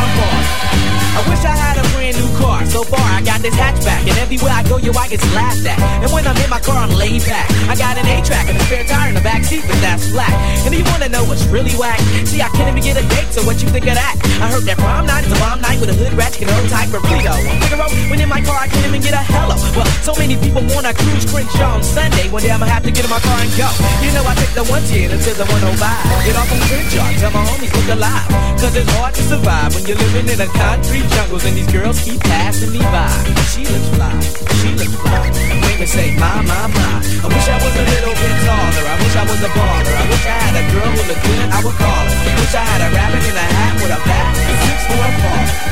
I 1.09 1.21
wish 1.27 1.43
I 1.43 1.51
had 1.51 1.75
a 1.75 1.85
brand 1.91 2.15
new 2.15 2.31
car. 2.37 2.63
So 2.69 2.83
far, 2.85 3.01
I 3.01 3.19
got 3.19 3.41
this 3.41 3.55
hatchback, 3.55 4.07
and 4.07 4.15
everywhere 4.23 4.53
I 4.53 4.63
go, 4.63 4.77
yo, 4.77 4.93
I 4.93 5.09
get 5.09 5.19
laughed 5.35 5.65
at. 5.65 5.79
And 5.99 6.09
when 6.13 6.23
I'm 6.23 6.37
in 6.37 6.49
my 6.49 6.61
car, 6.61 6.77
I'm 6.77 6.93
laid 6.95 7.25
back. 7.25 7.49
I 7.67 7.75
got 7.75 7.97
an 7.97 8.05
A-track 8.07 8.47
and 8.47 8.55
a 8.55 8.63
spare 8.69 8.85
tire 8.85 9.09
in 9.09 9.15
the 9.15 9.25
back 9.25 9.43
seat, 9.43 9.65
but 9.67 9.75
that's 9.81 10.07
flat. 10.07 10.31
And 10.63 10.71
you 10.71 10.85
wanna 10.85 11.09
know 11.09 11.25
what's 11.25 11.43
really 11.51 11.75
whack? 11.75 11.99
See, 12.23 12.39
I 12.41 12.47
can't 12.55 12.69
even 12.71 12.83
get 12.83 12.95
a 12.95 13.05
date, 13.09 13.33
so 13.35 13.43
what 13.43 13.59
you 13.61 13.67
think 13.67 13.87
of 13.87 13.95
that? 13.99 14.15
I 14.39 14.47
heard 14.47 14.63
that 14.63 14.77
prom 14.77 15.05
night 15.07 15.25
is 15.25 15.33
a 15.33 15.39
bomb 15.43 15.59
night 15.59 15.81
with 15.81 15.89
a 15.89 15.97
hood 15.97 16.13
ratchet 16.13 16.47
and 16.47 16.51
old 16.55 16.69
type 16.69 16.93
of 16.93 17.03
Rito. 17.03 17.35
Figaro, 17.67 17.89
when 18.07 18.21
in 18.21 18.29
my 18.29 18.39
car, 18.39 18.59
I 18.61 18.67
can't 18.71 18.85
even 18.87 19.01
get 19.01 19.11
a 19.17 19.23
hello. 19.33 19.59
Well, 19.75 19.89
so 20.07 20.13
many 20.15 20.37
people 20.37 20.58
wanna 20.67 20.93
cruise 20.93 21.25
Crenshaw 21.25 21.79
on 21.79 21.83
Sunday. 21.83 22.27
One 22.29 22.41
day 22.41 22.51
I'ma 22.51 22.65
have 22.65 22.83
to 22.83 22.91
get 22.91 23.03
in 23.05 23.11
my 23.11 23.19
car 23.19 23.39
and 23.39 23.51
go. 23.55 23.69
You 24.03 24.11
know, 24.11 24.23
I 24.25 24.33
take 24.35 24.53
the 24.57 24.65
110 24.67 25.11
until 25.15 25.35
the 25.35 25.47
105. 25.47 25.79
Get 26.25 26.35
off 26.35 26.51
on 26.51 26.61
Crenshaw, 26.67 27.07
tell 27.21 27.31
my 27.31 27.43
homies 27.47 27.71
look 27.71 27.89
alive. 27.95 28.27
Cause 28.59 28.75
it's 28.75 28.91
hard 28.99 29.13
to 29.15 29.23
survive 29.23 29.71
when 29.75 29.85
you're 29.87 29.99
living 29.99 30.27
in 30.27 30.39
a 30.41 30.49
concrete 30.51 31.07
jungles 31.15 31.45
and 31.45 31.55
these 31.55 31.71
girls 31.71 32.03
keep 32.03 32.19
passing 32.27 32.71
me 32.75 32.83
by. 32.91 33.07
She 33.51 33.63
looks 33.63 33.89
fly, 33.95 34.11
she 34.59 34.69
looks 34.75 34.95
fly. 34.99 35.23
Make 35.63 35.79
me 35.79 35.87
say, 35.87 36.11
my, 36.19 36.43
my, 36.43 36.67
my. 36.67 36.91
I 37.23 37.27
wish 37.27 37.47
I 37.47 37.57
was 37.59 37.73
a 37.75 37.85
little 37.85 38.15
bit 38.15 38.35
taller. 38.43 38.83
I 38.83 38.95
wish 38.99 39.15
I 39.15 39.23
was 39.27 39.39
a 39.39 39.51
baller. 39.55 39.95
I 39.95 40.05
wish 40.11 40.25
I 40.27 40.37
had 40.43 40.55
a 40.59 40.63
girl 40.75 40.89
who 40.91 41.01
looked 41.07 41.23
good, 41.23 41.47
I 41.55 41.59
would 41.63 41.77
call 41.79 42.03
her. 42.03 42.17
Wish 42.39 42.55
I 42.55 42.63
had 42.67 42.81
a 42.83 42.89
rabbit 42.95 43.23
in 43.23 43.35
a 43.35 43.47
hat 43.47 43.73
with 43.79 43.91
a 43.95 43.99
bat 44.03 44.33
and 44.35 44.57
six 44.65 44.77
for 44.87 44.99
a 44.99 45.11
baller. 45.23 45.69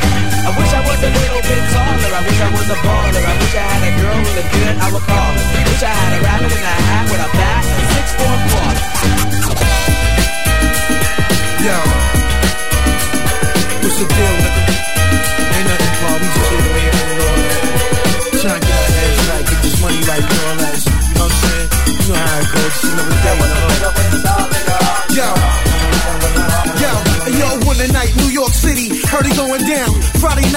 I 0.47 0.49
wish 0.55 0.71
I 0.71 0.81
was 0.87 0.99
a 1.03 1.11
little 1.11 1.43
bit 1.43 1.63
taller. 1.75 2.11
I 2.15 2.21
wish 2.23 2.39
I 2.39 2.49
was 2.55 2.67
a 2.71 2.77
baller. 2.87 3.23
I 3.27 3.33
wish 3.35 3.55
I 3.55 3.65
had 3.67 3.83
a 3.83 3.91
girl 3.99 4.15
who 4.15 4.29
looked 4.31 4.55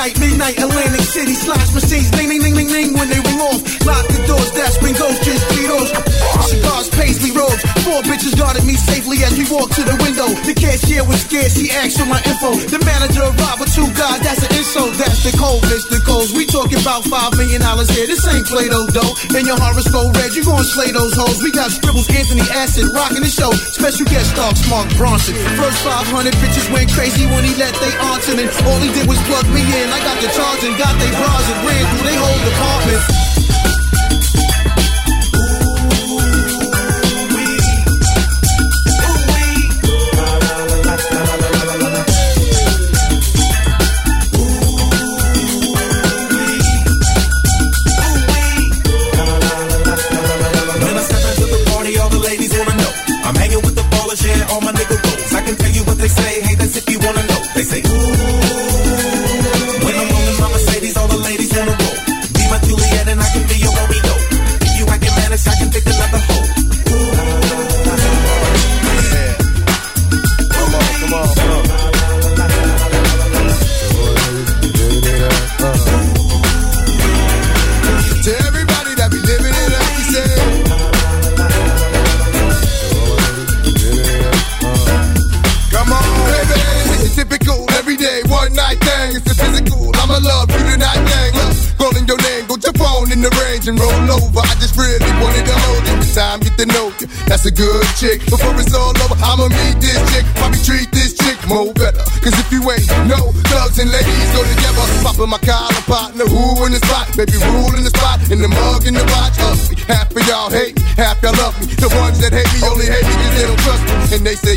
night, 0.01 0.19
midnight, 0.19 0.57
Atlantic 0.59 1.03
City, 1.03 1.35
slash 1.35 1.75
machines, 1.75 2.11
ding, 2.11 2.29
ding, 2.29 2.41
ding, 2.41 2.55
ding, 2.55 2.69
ding, 2.69 2.95
when 2.97 3.09
they 3.11 3.21
ring 3.21 3.41
off. 3.41 3.61
Lock 3.85 4.07
the 4.09 4.25
doors, 4.27 4.51
that's 4.53 4.79
bring 4.79 4.95
ghosts, 4.95 5.25
just 5.25 5.51
paisley 5.61 5.69
robes, 5.69 6.00
four 7.91 8.07
bitches 8.07 8.39
guarded 8.39 8.63
me 8.63 8.79
safely 8.79 9.19
as 9.27 9.35
we 9.35 9.43
walked 9.51 9.75
to 9.75 9.83
the 9.83 9.99
window. 9.99 10.31
The 10.47 10.55
cashier 10.55 11.03
was 11.03 11.27
scared, 11.27 11.51
she 11.51 11.67
asked 11.75 11.99
for 11.99 12.07
my 12.07 12.23
info. 12.23 12.55
The 12.71 12.79
manager 12.87 13.27
arrived 13.27 13.59
with 13.59 13.75
two 13.75 13.91
guys, 13.99 14.23
that's 14.23 14.47
an 14.47 14.51
insult. 14.55 14.95
That's 14.95 15.19
the 15.27 15.35
code, 15.35 15.59
Mr. 15.67 15.99
Coles. 16.07 16.31
We 16.31 16.47
talking 16.47 16.79
about 16.79 17.03
five 17.11 17.35
million 17.35 17.59
dollars 17.59 17.91
here. 17.91 18.07
This 18.07 18.23
ain't 18.31 18.47
Play-Doh, 18.47 18.95
though. 18.95 19.13
In 19.35 19.43
your 19.43 19.59
horoscope 19.59 20.15
red, 20.15 20.31
you 20.39 20.47
gon' 20.47 20.63
slay 20.63 20.95
those 20.95 21.19
hoes. 21.19 21.43
We 21.43 21.51
got 21.51 21.75
scribbles, 21.75 22.07
Anthony 22.07 22.47
Acid, 22.55 22.87
rocking 22.95 23.27
the 23.27 23.33
show. 23.33 23.51
Special 23.75 24.07
guest 24.07 24.39
star, 24.39 24.55
Mark 24.71 24.87
Ronson. 24.95 25.35
First 25.59 25.83
500 25.83 26.31
bitches 26.39 26.71
went 26.71 26.95
crazy 26.95 27.27
when 27.27 27.43
he 27.43 27.59
let 27.59 27.75
they 27.83 27.93
answer 28.15 28.39
in. 28.39 28.47
All 28.71 28.79
he 28.79 28.95
did 28.95 29.11
was 29.11 29.19
plug 29.27 29.47
me 29.51 29.67
in. 29.67 29.91
I 29.91 29.99
got 30.07 30.15
the 30.23 30.31
charge 30.31 30.63
and 30.63 30.79
got 30.79 30.95
they 31.03 31.11
bras 31.19 31.45
and 31.51 31.59
ran 31.67 31.83
through 31.91 32.07
they 32.07 32.15
whole 32.15 32.41
department. 32.47 33.30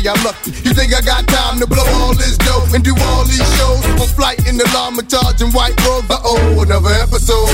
I'm 0.06 0.22
lucky. 0.22 0.50
You 0.50 0.74
think 0.76 0.92
I 0.92 1.00
got 1.00 1.26
time 1.26 1.60
to 1.60 1.66
blow 1.66 1.84
all 2.04 2.14
this 2.14 2.36
dough 2.36 2.66
and 2.74 2.84
do 2.84 2.94
all 3.08 3.24
these 3.24 3.44
shows? 3.56 3.84
On 4.00 4.08
flight 4.12 4.46
in 4.46 4.56
the 4.56 4.64
Lamatage 4.76 5.40
and 5.40 5.52
white 5.54 5.78
robe. 5.86 6.04
Uh 6.10 6.20
oh, 6.24 6.62
another 6.62 6.92
episode. 7.00 7.48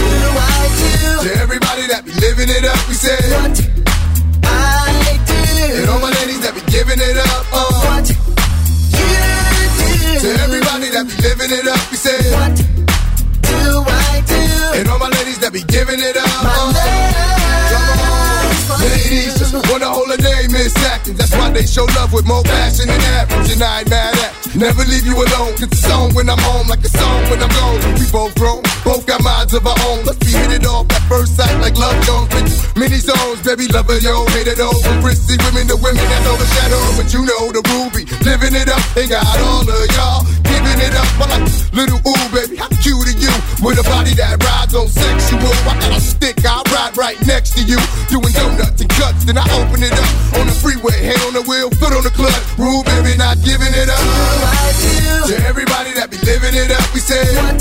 Show 21.81 22.01
love 22.01 22.13
with 22.13 22.27
more 22.27 22.43
passion 22.43 22.87
than 22.89 23.01
average. 23.17 23.53
And 23.53 23.63
I 23.63 23.81
ain't 23.81 23.91
mad 23.91 24.15
at. 24.19 24.33
Never 24.55 24.85
leave 24.85 25.07
you 25.07 25.17
alone. 25.17 25.55
It's 25.57 25.73
a 25.73 25.89
song 25.89 26.13
when 26.15 26.29
I'm 26.29 26.39
home, 26.39 26.69
like 26.69 26.85
a 26.85 26.93
song 26.93 27.23
when 27.31 27.41
I'm 27.41 27.53
gone. 27.57 27.81
We 27.97 28.05
both 28.13 28.35
grown, 28.37 28.63
both 28.85 29.07
got 29.07 29.23
minds 29.23 29.55
of 29.55 29.67
our 29.67 29.79
own. 29.89 30.05
Let's 30.05 30.19
be 30.19 30.33
hit 30.33 30.53
it 30.53 30.67
off 30.67 30.91
at 30.91 31.03
first 31.09 31.37
sight, 31.37 31.55
like 31.61 31.77
love 31.79 31.97
Jones. 32.05 32.29
Many 32.77 32.99
zones, 32.99 33.41
baby, 33.43 33.69
love 33.69 33.89
it, 33.91 34.03
yo, 34.03 34.27
hate 34.37 34.49
it 34.49 34.61
all. 34.61 34.77
From 34.83 35.01
prissy 35.01 35.37
women 35.45 35.69
to 35.69 35.77
women 35.77 36.05
that 36.13 36.25
overshadow. 36.27 36.83
But 36.99 37.09
you 37.15 37.25
know 37.25 37.53
the 37.53 37.63
ruby, 37.73 38.05
living 38.29 38.55
it 38.55 38.69
up, 38.69 38.83
ain't 38.97 39.11
got 39.11 39.25
all 39.41 39.65
of 39.65 39.91
y'all 39.97 40.40
giving 40.81 40.93
it 40.93 40.97
up. 40.97 41.21
I 41.21 41.27
like 41.37 41.45
little 41.73 42.01
ooh, 42.09 42.27
baby, 42.33 42.57
how 42.57 42.69
cute 42.81 42.97
are 42.97 43.19
you? 43.21 43.33
With 43.61 43.79
a 43.79 43.85
body 43.85 44.15
that 44.17 44.41
rides 44.41 44.75
on 44.75 44.89
sexual. 44.89 45.53
I 45.69 45.77
got 45.77 45.93
a 45.93 46.01
stick, 46.01 46.41
I 46.45 46.63
ride 46.73 46.97
right 46.97 47.21
next 47.27 47.53
to 47.57 47.63
you. 47.63 47.77
Doing 48.09 48.33
donuts 48.33 48.81
and 48.81 48.91
cuts, 48.91 49.25
then 49.25 49.37
I 49.37 49.45
open 49.61 49.83
it 49.83 49.93
up. 49.93 50.41
On 50.41 50.47
the 50.47 50.57
freeway, 50.57 50.97
hand 50.97 51.21
on 51.29 51.35
the 51.37 51.45
wheel, 51.45 51.71
foot 51.77 51.93
on 51.93 52.03
the 52.03 52.11
clutch. 52.11 52.41
Rule, 52.57 52.83
baby, 52.85 53.17
not 53.17 53.37
giving 53.45 53.73
it 53.73 53.89
up. 53.89 54.01
Ooh, 54.01 54.49
I 54.49 54.73
do. 54.81 55.29
To 55.29 55.35
everybody 55.45 55.93
that 55.95 56.09
be 56.11 56.19
living 56.25 56.57
it 56.57 56.71
up, 56.73 56.87
we 56.95 57.01
say. 57.01 57.21
What 57.37 57.61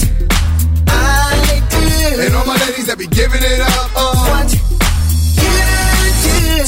I 0.88 1.60
do. 1.68 2.24
And 2.24 2.36
all 2.36 2.48
my 2.48 2.58
ladies 2.66 2.88
that 2.88 2.98
be 2.98 3.08
giving 3.08 3.44
it 3.44 3.60
up. 3.60 3.92
Uh. 3.96 4.16
What 4.32 4.48
you 4.52 4.60
do. 4.64 4.80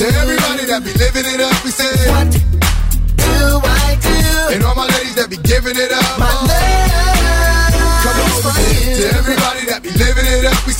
To 0.02 0.08
everybody 0.20 0.66
that 0.68 0.82
be 0.84 0.94
living 1.00 1.28
it 1.28 1.40
up, 1.40 1.56
we 1.64 1.72
say. 1.72 1.92
What 2.12 2.28
do 2.32 3.60
I 3.64 3.96
do? 4.02 4.56
And 4.56 4.64
all 4.64 4.76
my 4.76 4.88
ladies 4.88 5.16
that 5.16 5.30
be 5.30 5.38
giving 5.38 5.76
it 5.78 5.92
up. 5.92 6.01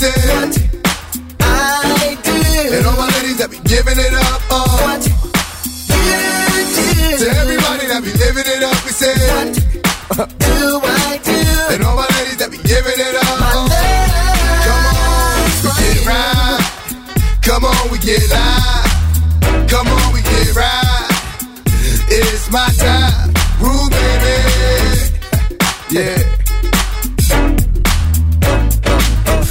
It 0.04 0.30
up, 0.32 0.50
we 0.50 0.62
say. 0.62 1.22
What 1.38 2.02
I 2.02 2.18
do. 2.24 2.34
And 2.76 2.86
all 2.88 2.98
my 2.98 3.08
ladies 3.18 3.38
that 3.38 3.50
be 3.52 3.58
giving 3.70 3.98
it 3.98 4.14
up. 4.14 4.42
Uh. 4.50 4.66
What 4.82 5.06
you 5.06 5.14
do. 5.14 5.32
To 7.22 7.28
everybody 7.38 7.86
that 7.86 8.02
be 8.02 8.12
living 8.18 8.48
it 8.50 8.64
up, 8.64 8.82
we 8.86 8.92
say. 8.92 9.14
What 9.30 10.30
do 10.40 10.82
I 10.82 11.20
do? 11.22 11.38
And 11.74 11.84
all 11.84 11.96
my 11.96 12.08
ladies 12.18 12.38
that 12.38 12.50
be 12.50 12.58
giving 12.66 12.98
it 12.98 13.16
up. 13.16 13.40
My 13.40 13.62
Come 14.66 14.86
on, 14.86 15.12
we 15.62 15.78
get 15.78 16.06
right. 16.10 16.62
Come 17.42 17.66
on, 17.66 17.92
we 17.92 17.98
get 18.00 18.26
live. 18.32 19.70
Come 19.70 19.88
on, 19.88 20.14
we 20.14 20.22
get 20.22 20.56
right. 20.56 21.12
It's 22.10 22.50
my 22.52 22.68
time, 22.78 23.31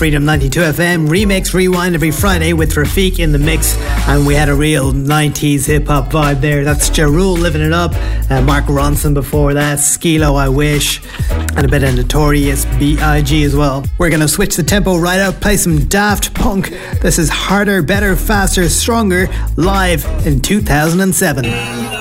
Freedom 0.01 0.25
92 0.25 0.61
FM 0.61 1.09
remix 1.09 1.53
rewind 1.53 1.95
every 1.95 2.11
Friday 2.11 2.55
with 2.55 2.73
Rafiq 2.73 3.19
in 3.19 3.33
the 3.33 3.39
mix, 3.39 3.77
and 4.09 4.27
we 4.27 4.33
had 4.33 4.49
a 4.49 4.55
real 4.55 4.95
90s 4.95 5.67
hip 5.67 5.89
hop 5.89 6.11
vibe 6.11 6.41
there. 6.41 6.65
That's 6.65 6.89
Ja 6.97 7.05
Rule 7.05 7.35
living 7.35 7.61
it 7.61 7.75
up, 7.75 7.93
uh, 8.31 8.41
Mark 8.41 8.65
Ronson 8.65 9.13
before 9.13 9.53
that, 9.53 9.79
Skee-Lo 9.79 10.37
I 10.37 10.49
Wish, 10.49 11.03
and 11.55 11.67
a 11.67 11.69
bit 11.69 11.83
of 11.83 11.95
Notorious 11.97 12.65
B.I.G. 12.79 13.45
as 13.45 13.55
well. 13.55 13.85
We're 13.99 14.09
gonna 14.09 14.27
switch 14.27 14.57
the 14.57 14.63
tempo 14.63 14.97
right 14.97 15.21
up, 15.21 15.39
play 15.39 15.59
some 15.59 15.85
Daft 15.85 16.33
Punk. 16.33 16.71
This 17.03 17.19
is 17.19 17.29
Harder, 17.29 17.83
Better, 17.83 18.17
Faster, 18.17 18.71
Stronger, 18.71 19.29
live 19.57 20.07
in 20.27 20.41
2007. 20.41 22.00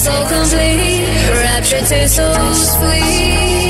Soul 0.00 0.24
complete. 0.26 1.04
Rapture 1.28 1.84
tastes 1.84 2.16
so 2.16 2.32
sweet. 2.54 3.69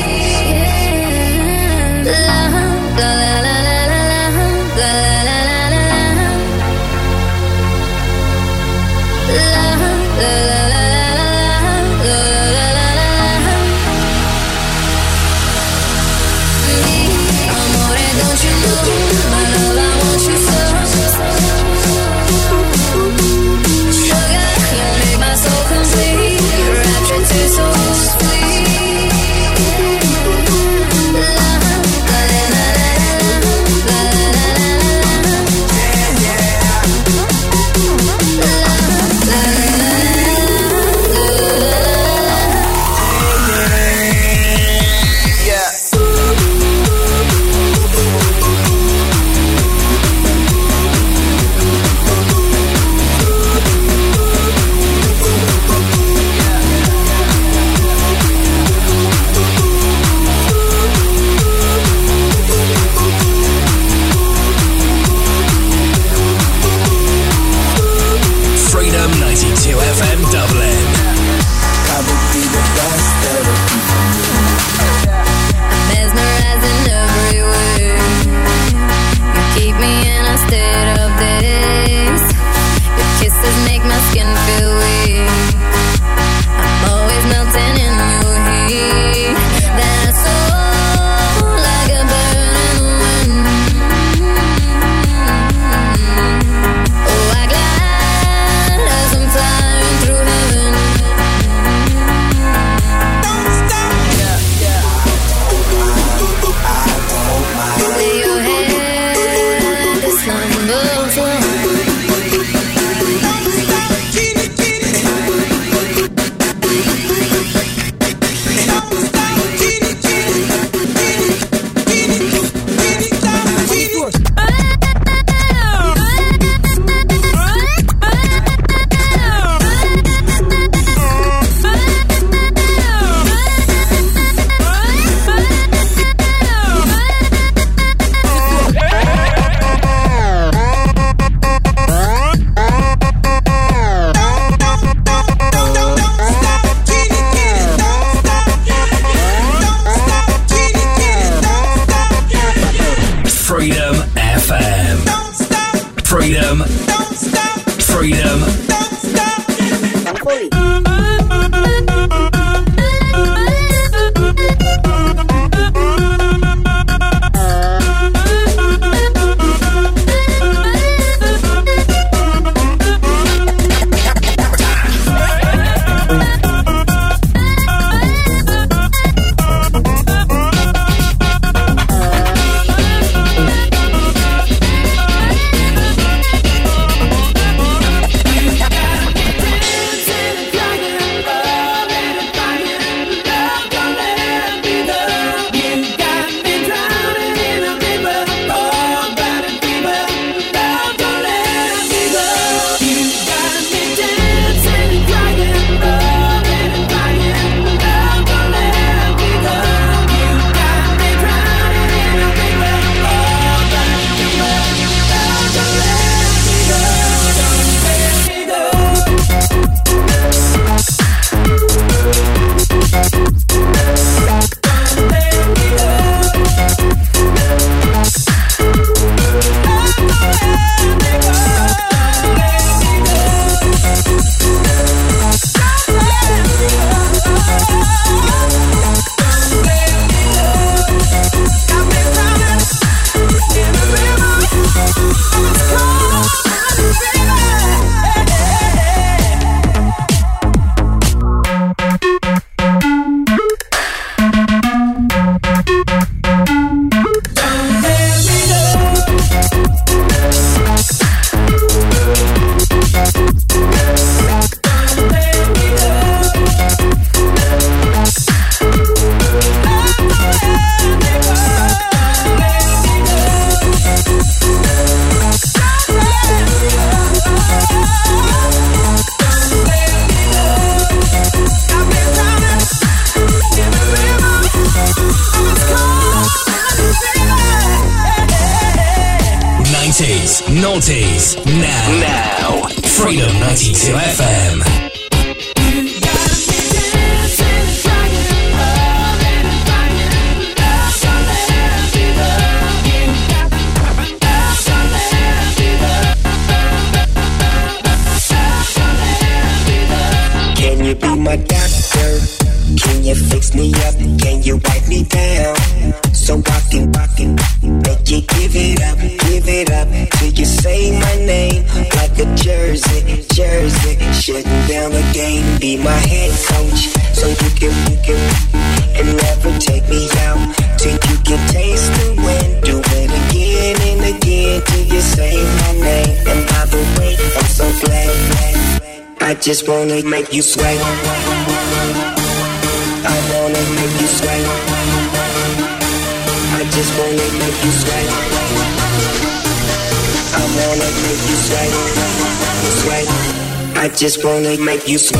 isso 354.93 355.20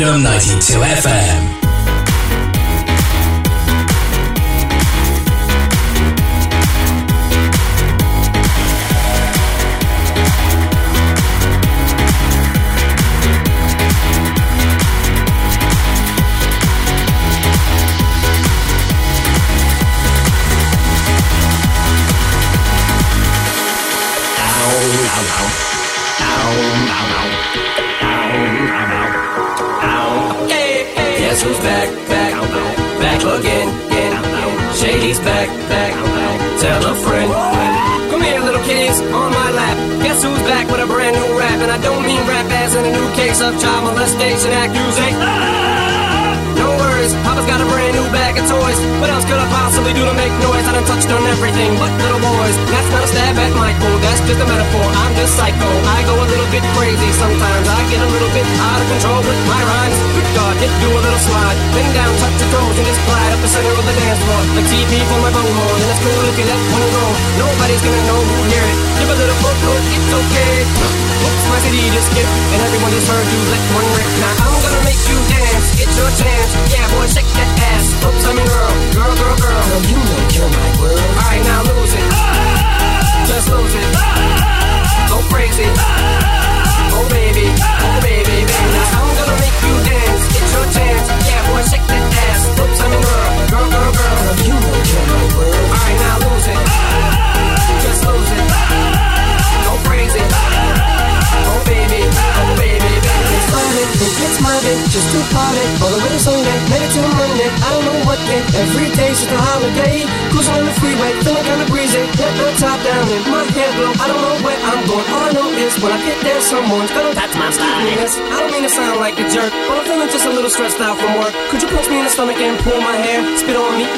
Freedom 0.00 0.22
92 0.22 0.80
FM. 0.80 1.09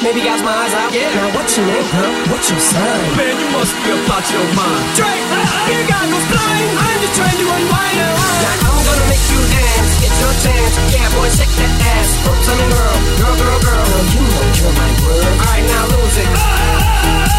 Maybe 0.03 0.19
gouge 0.19 0.43
my 0.43 0.51
eyes 0.51 0.73
out. 0.75 0.91
Yeah. 0.91 1.07
Now 1.15 1.31
what's 1.31 1.55
your 1.55 1.65
name, 1.65 1.87
huh? 1.87 2.31
What's 2.31 2.51
your 2.51 2.59
sign? 2.59 3.03
Man, 3.15 3.33
you 3.39 3.49
must 3.55 3.73
be 3.81 3.89
about 3.95 4.25
your 4.27 4.45
mind. 4.51 4.83
Drake, 4.99 5.23
you 5.71 5.79
got 5.87 6.03
no 6.11 6.19
spine. 6.27 6.67
I'm 6.75 6.99
just 6.99 7.15
trying 7.15 7.39
to 7.39 7.47
unwind. 7.47 7.97
Now 8.43 8.67
I'm 8.67 8.83
gonna 8.83 9.07
make 9.07 9.25
you 9.31 9.41
dance. 9.47 9.91
Get 10.03 10.13
your 10.19 10.33
chance. 10.43 10.73
Yeah, 10.91 11.07
boy, 11.15 11.31
shake 11.31 11.55
that 11.55 11.73
ass. 11.95 12.09
Oops, 12.27 12.47
I 12.51 12.53
mean 12.59 12.69
girl, 12.75 12.97
girl, 13.17 13.35
girl, 13.39 13.59
girl. 13.63 13.85
Girl, 13.87 14.05
you 14.11 14.21
know 14.27 14.43
you're 14.59 14.75
my 14.75 14.89
world. 14.99 15.23
All 15.23 15.47
right, 15.47 15.63
now 15.71 15.83
lose 15.95 16.17
it. 16.19 16.29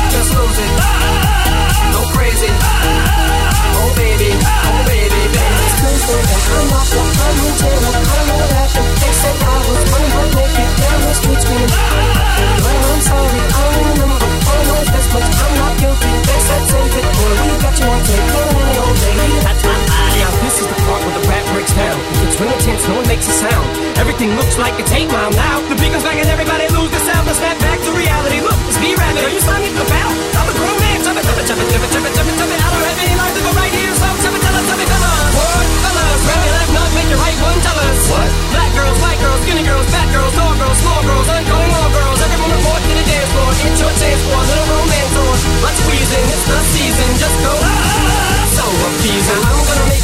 Just 0.08 0.30
lose 0.32 0.58
it. 0.64 1.73
Crazy. 2.14 2.50
Oh 2.50 3.90
baby, 3.98 4.30
oh 4.30 4.80
baby, 4.86 5.22
baby. 5.34 5.54
It's 5.66 5.74
Tuesday 5.82 6.22
and 6.22 6.54
I'm 6.54 6.72
off 6.78 6.88
the 6.88 7.02
in 7.02 7.54
jail. 7.58 7.80
I 7.82 7.90
don't 7.90 8.26
know 8.28 8.36
what 8.38 8.50
happened. 8.54 8.90
They 9.02 9.12
said 9.20 9.36
I 9.42 9.56
was 9.66 9.82
running 9.90 10.12
butt 10.14 10.30
naked 10.38 10.70
down 10.78 11.00
the 11.02 11.12
street 11.18 11.40
screaming. 11.42 11.72
Well, 12.62 12.92
I'm 12.94 13.00
sorry, 13.02 13.40
I 13.44 13.66
remember. 13.82 14.18
All 14.24 14.54
I 14.54 14.64
know 14.64 14.80
this 14.94 15.06
much. 15.12 15.28
I'm 15.42 15.52
not 15.58 15.72
guilty. 15.78 16.10
They 16.24 16.40
said 16.46 16.62
save 16.70 16.96
it. 16.98 17.06
Boy, 17.18 17.34
we 17.42 17.54
got 17.58 17.74
you 17.78 17.86
on 17.90 18.00
tape. 18.06 18.26
Go 18.30 18.40
ahead, 18.46 18.78
old 18.78 18.98
lady. 19.02 19.93
Now 20.20 20.30
this 20.44 20.56
is 20.62 20.66
the 20.66 20.78
part 20.86 21.00
where 21.02 21.16
the 21.18 21.24
rap 21.26 21.44
breaks 21.52 21.74
down. 21.74 21.98
It's 22.24 22.36
real 22.38 22.52
intense, 22.52 22.82
no 22.88 22.94
one 23.00 23.08
makes 23.08 23.26
a 23.26 23.34
sound. 23.34 23.66
Everything 23.98 24.30
looks 24.38 24.56
like 24.58 24.74
it's 24.78 24.92
8 24.92 25.10
mile 25.10 25.32
now. 25.34 25.62
The 25.68 25.76
beat 25.80 25.92
goes 25.92 26.04
back 26.04 26.18
and 26.18 26.28
everybody 26.28 26.66
lose 26.70 26.90
the 26.90 27.02
sound. 27.02 27.26
Let's 27.26 27.38
snap 27.38 27.58
back 27.60 27.78
to 27.82 27.90
reality. 27.92 28.40
Look, 28.40 28.58
it's 28.68 28.78
B-Rabbit. 28.78 29.22
Are 29.24 29.34
you 29.34 29.42
signing 29.42 29.74
the 29.74 29.86
battle? 29.86 30.14
I'm 30.38 30.48
a 30.48 30.54
grown 30.54 30.78
man. 30.80 30.98
Chop 31.04 31.16
it, 31.18 31.24
chop 31.24 31.38
it, 31.38 31.46
chop 31.46 31.58
it, 31.58 31.70
chop 31.70 32.04
it, 32.04 32.12
it. 32.14 32.60
I 32.60 32.68
don't 32.74 32.84
have 32.84 33.00
any 33.04 33.14
life 33.14 33.34
to 33.34 33.42
go 33.44 33.50
right 33.54 33.74
here, 33.74 33.94
so 33.94 34.06
chop 34.22 34.34
it, 34.34 34.42
tell 34.42 34.56
us, 34.58 34.64
chop 34.66 34.80
it, 34.82 34.88
fellas. 34.88 35.32
What? 35.34 35.66
Fellas, 35.84 36.20
grab 36.26 36.40
your 36.42 36.54
left 36.58 36.72
nut, 36.74 36.90
make 36.94 37.08
your 37.10 37.20
right 37.22 37.38
one, 37.44 37.58
tell 37.64 37.78
us. 37.78 37.98
What? 38.10 38.30
Black 38.54 38.70
girls, 38.74 38.98
white 39.04 39.20
girls, 39.22 39.40
skinny 39.44 39.64
girls, 39.64 39.86
fat 39.94 40.08
girls, 40.10 40.32
tall 40.34 40.54
girls, 40.58 40.78
small 40.82 41.02
girls, 41.06 41.26
ungoing 41.30 41.72
all 41.74 41.90
girls. 41.94 42.18
Everyone 42.24 42.50
report 42.54 42.80
to 42.82 42.92
the 42.98 43.04
dance 43.04 43.30
floor. 43.30 43.50
It's 43.54 43.80
your 43.80 43.92
chance 44.00 44.20
for 44.26 44.36
a 44.36 44.44
little 44.46 44.66
romance 44.74 45.14
on. 45.16 45.36
Let's 45.64 45.78
squeeze 45.84 46.10
in, 46.12 46.24
it's 46.28 46.44
the 46.48 46.58
season. 46.74 47.08
Just 47.20 47.36
go. 47.44 47.52
Ah, 47.54 47.68
ah, 47.68 48.10
ah. 48.10 48.44
So 48.58 48.64
appeasing. 48.64 49.42
I'm 49.44 49.60
gonna 49.64 49.86
make 49.90 50.03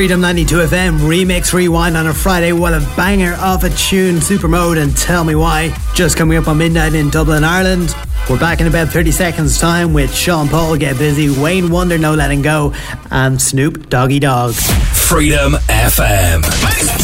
Freedom 0.00 0.22
92 0.22 0.56
FM 0.56 0.98
Remix 1.00 1.52
Rewind 1.52 1.94
on 1.94 2.06
a 2.06 2.14
Friday. 2.14 2.52
What 2.52 2.72
a 2.72 2.80
banger 2.96 3.34
of 3.34 3.64
a 3.64 3.68
tune, 3.68 4.16
Supermode, 4.16 4.82
and 4.82 4.96
tell 4.96 5.24
me 5.24 5.34
why. 5.34 5.76
Just 5.94 6.16
coming 6.16 6.38
up 6.38 6.48
on 6.48 6.56
midnight 6.56 6.94
in 6.94 7.10
Dublin, 7.10 7.44
Ireland. 7.44 7.94
We're 8.30 8.38
back 8.38 8.62
in 8.62 8.66
about 8.66 8.88
30 8.88 9.10
seconds' 9.10 9.58
time 9.58 9.92
with 9.92 10.14
Sean 10.14 10.48
Paul, 10.48 10.78
Get 10.78 10.96
Busy, 10.96 11.28
Wayne 11.28 11.70
Wonder, 11.70 11.98
No 11.98 12.14
Letting 12.14 12.40
Go, 12.40 12.72
and 13.10 13.38
Snoop 13.38 13.90
Doggy 13.90 14.20
Dogg. 14.20 14.54
Freedom 14.54 15.52
FM. 15.68 16.99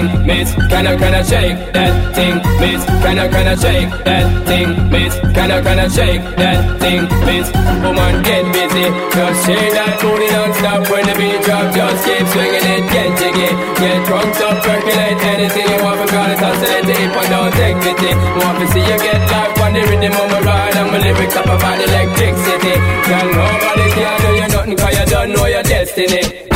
Thing, 0.00 0.26
miss. 0.26 0.54
Can 0.54 0.86
I, 0.86 0.94
I 0.94 1.22
shake 1.22 1.72
that 1.72 1.92
thing, 2.14 2.36
miss? 2.60 2.84
Can 3.02 3.18
I, 3.18 3.26
I 3.26 3.54
shake 3.56 3.90
that 4.04 4.26
thing, 4.46 4.68
miss? 4.90 5.14
Can 5.34 5.50
I, 5.50 5.58
I 5.60 5.88
shake 5.88 6.22
that 6.36 6.60
thing, 6.80 7.02
miss? 7.26 7.46
Woman, 7.84 8.22
get 8.22 8.44
busy. 8.52 8.86
Just 9.12 9.46
shake 9.46 9.72
that 9.76 9.92
booty 10.00 10.28
non-stop 10.30 10.80
when 10.90 11.04
the 11.06 11.14
beat 11.16 11.40
drop. 11.44 11.66
Just 11.74 12.00
keep 12.04 12.24
swinging 12.32 12.66
it, 12.66 12.84
get 12.92 13.08
jiggy. 13.18 13.50
Get 13.80 13.98
drunk, 14.06 14.36
up, 14.40 14.56
percolate 14.64 15.20
anything 15.20 15.68
you 15.68 15.78
want. 15.84 15.98
Because 16.00 16.28
it's 16.32 16.42
oscillate 16.42 16.88
if 16.88 17.16
I 17.16 17.24
don't 17.28 17.52
take 17.52 17.76
pity. 17.84 18.10
Want 18.40 18.56
to 18.60 18.66
see 18.72 18.84
you 18.84 18.98
get 19.00 19.20
life 19.30 19.60
on 19.60 19.72
the 19.74 19.82
rhythm 19.84 20.12
of 20.16 20.26
my 20.32 20.40
ride. 20.40 20.76
And 20.76 20.88
my 20.92 20.98
lyrics 20.98 21.36
up 21.36 21.46
about 21.46 21.78
electricity. 21.80 22.74
Girl, 23.08 23.28
nobody 23.36 23.86
can 23.96 24.16
do 24.20 24.30
you 24.40 24.48
nothing 24.48 24.76
cause 24.76 24.96
you 24.96 25.06
don't 25.06 25.30
know 25.32 25.46
your 25.46 25.64
destiny. 25.64 26.49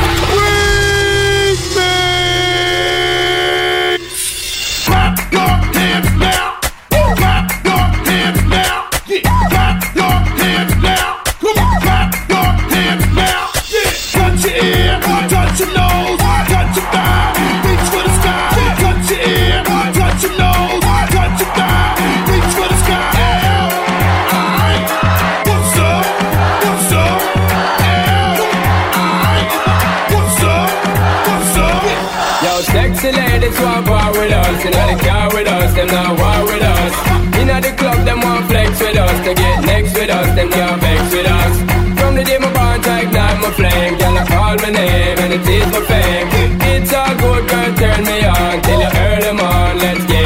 Know 34.71 34.87
they 34.87 34.99
car 35.05 35.29
with 35.35 35.49
us, 35.49 35.75
them 35.75 35.89
not 35.89 36.19
war 36.19 36.41
with 36.47 36.63
us. 36.63 37.25
Know 37.55 37.61
the 37.61 37.71
club, 37.77 38.05
them 38.05 38.21
want 38.21 38.47
flex 38.49 38.81
with 38.81 38.97
us. 38.97 39.17
To 39.27 39.33
get 39.35 39.65
next 39.65 39.95
with 39.95 40.11
us, 40.11 40.35
them 40.35 40.51
can't 40.51 40.81
vex 40.81 41.03
with 41.13 41.27
us. 41.27 41.55
From 42.01 42.17
the 42.17 42.25
day 42.25 42.39
my 42.39 42.51
to 42.83 42.93
ignite 43.03 43.39
my 43.45 43.51
flame, 43.53 43.95
girl, 43.99 44.19
I 44.19 44.25
call 44.27 44.57
my 44.59 44.71
name 44.71 45.19
and 45.23 45.33
it 45.35 45.47
is 45.47 45.67
my 45.71 45.81
fame. 45.87 46.27
It's 46.73 46.93
all 46.93 47.15
good, 47.15 47.47
girl, 47.47 47.71
turn 47.79 48.01
me 48.03 48.25
on 48.25 48.63
till 48.63 48.81
you 48.81 48.91
earn 49.07 49.21
them 49.21 49.41
on. 49.41 49.79
Let's 49.79 50.05
get 50.07 50.24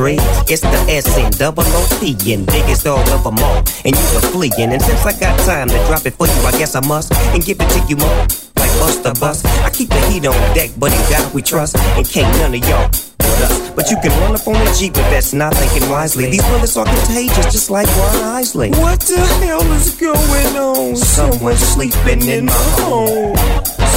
street. 0.00 0.20
It's 0.48 0.62
the 0.62 0.80
S 0.88 1.04
and 1.18 1.36
double 1.36 1.64
O 1.66 1.82
P 2.00 2.16
and 2.32 2.46
biggest 2.46 2.84
dog 2.84 3.06
of 3.12 3.24
them 3.24 3.36
all. 3.38 3.60
And 3.84 3.92
you 3.92 4.06
a 4.16 4.20
fleeing. 4.32 4.72
And 4.72 4.80
since 4.80 5.04
I 5.04 5.12
got 5.20 5.38
time 5.44 5.68
to 5.68 5.78
drop 5.86 6.06
it 6.06 6.14
for 6.14 6.26
you, 6.26 6.40
I 6.48 6.52
guess 6.52 6.74
I 6.74 6.80
must. 6.86 7.12
And 7.36 7.44
give 7.44 7.60
it 7.60 7.68
to 7.68 7.80
you 7.86 7.96
more. 7.96 8.20
Like 8.56 8.72
Buster 8.80 9.12
Bus. 9.20 9.44
I 9.44 9.68
keep 9.68 9.90
the 9.90 10.00
heat 10.08 10.24
on 10.24 10.36
deck, 10.54 10.70
but 10.78 10.92
in 10.92 11.02
God 11.12 11.34
we 11.34 11.42
trust. 11.42 11.76
And 11.76 12.08
can't 12.08 12.32
none 12.40 12.54
of 12.54 12.64
y'all 12.64 12.88
with 12.88 13.44
us. 13.44 13.70
But 13.76 13.90
you 13.90 13.96
can 14.00 14.12
run 14.22 14.34
up 14.34 14.46
on 14.48 14.56
a 14.56 14.74
Jeep 14.74 14.96
if 14.96 15.06
that's 15.12 15.34
not 15.34 15.54
thinking 15.54 15.88
wisely. 15.90 16.30
These 16.30 16.48
bullets 16.48 16.76
are 16.78 16.86
contagious, 16.86 17.52
just 17.52 17.68
like 17.70 17.88
Ron 17.98 18.40
Isley. 18.40 18.70
What 18.70 19.00
the 19.00 19.20
hell 19.44 19.68
is 19.72 19.94
going 20.00 20.56
on? 20.56 20.96
Someone 20.96 21.56
sleeping 21.56 22.26
in 22.26 22.46
my 22.46 22.52
home. 22.80 23.36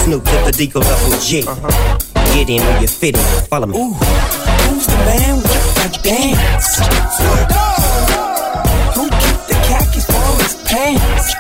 Snoop 0.03 0.23
to 0.25 0.37
the 0.43 0.51
Deco 0.51 0.83
Double 0.83 1.17
G. 1.23 1.47
Uh-huh. 1.47 1.97
Get 2.35 2.49
in 2.49 2.59
where 2.59 2.81
you 2.81 2.87
fit 2.87 3.15
in. 3.15 3.23
Follow 3.47 3.67
me. 3.67 3.77
Ooh, 3.77 3.93
Who's 4.67 4.87
the 4.87 4.97
man 5.05 5.42
with 5.83 5.93
the 5.93 6.09
dance? 6.09 6.77
Who 8.95 9.09
keep 9.09 9.39
the 9.47 9.55
khakis 9.67 10.05
for 10.05 10.29
his 10.41 10.55
pants? 10.67 11.35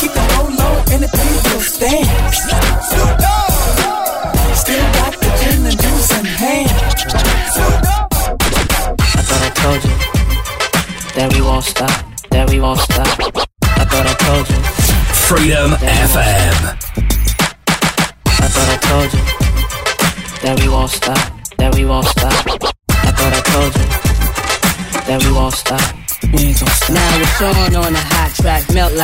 Keep 0.00 0.12
the 0.12 0.24
low 0.34 0.46
low 0.58 0.76
and 0.92 1.02
the 1.02 1.08
people 1.08 1.60
stance. 1.60 2.38
Still 4.58 4.86
got 4.98 5.12
the 5.20 5.28
gin 5.40 5.66
and 5.66 5.78
juice 5.80 6.18
in 6.18 6.24
hand. 6.24 6.70
I 8.98 9.22
thought 9.28 9.42
I 9.42 9.50
told 9.62 9.80
you 9.84 9.96
that 11.14 11.28
we 11.32 11.40
won't 11.42 11.64
stop, 11.64 12.04
that 12.30 12.50
we 12.50 12.60
won't 12.60 12.80
stop. 12.80 13.06
I 13.62 13.84
thought 13.84 14.06
I 14.06 14.14
told 14.26 14.48
you. 14.48 14.60
Freedom 15.26 15.72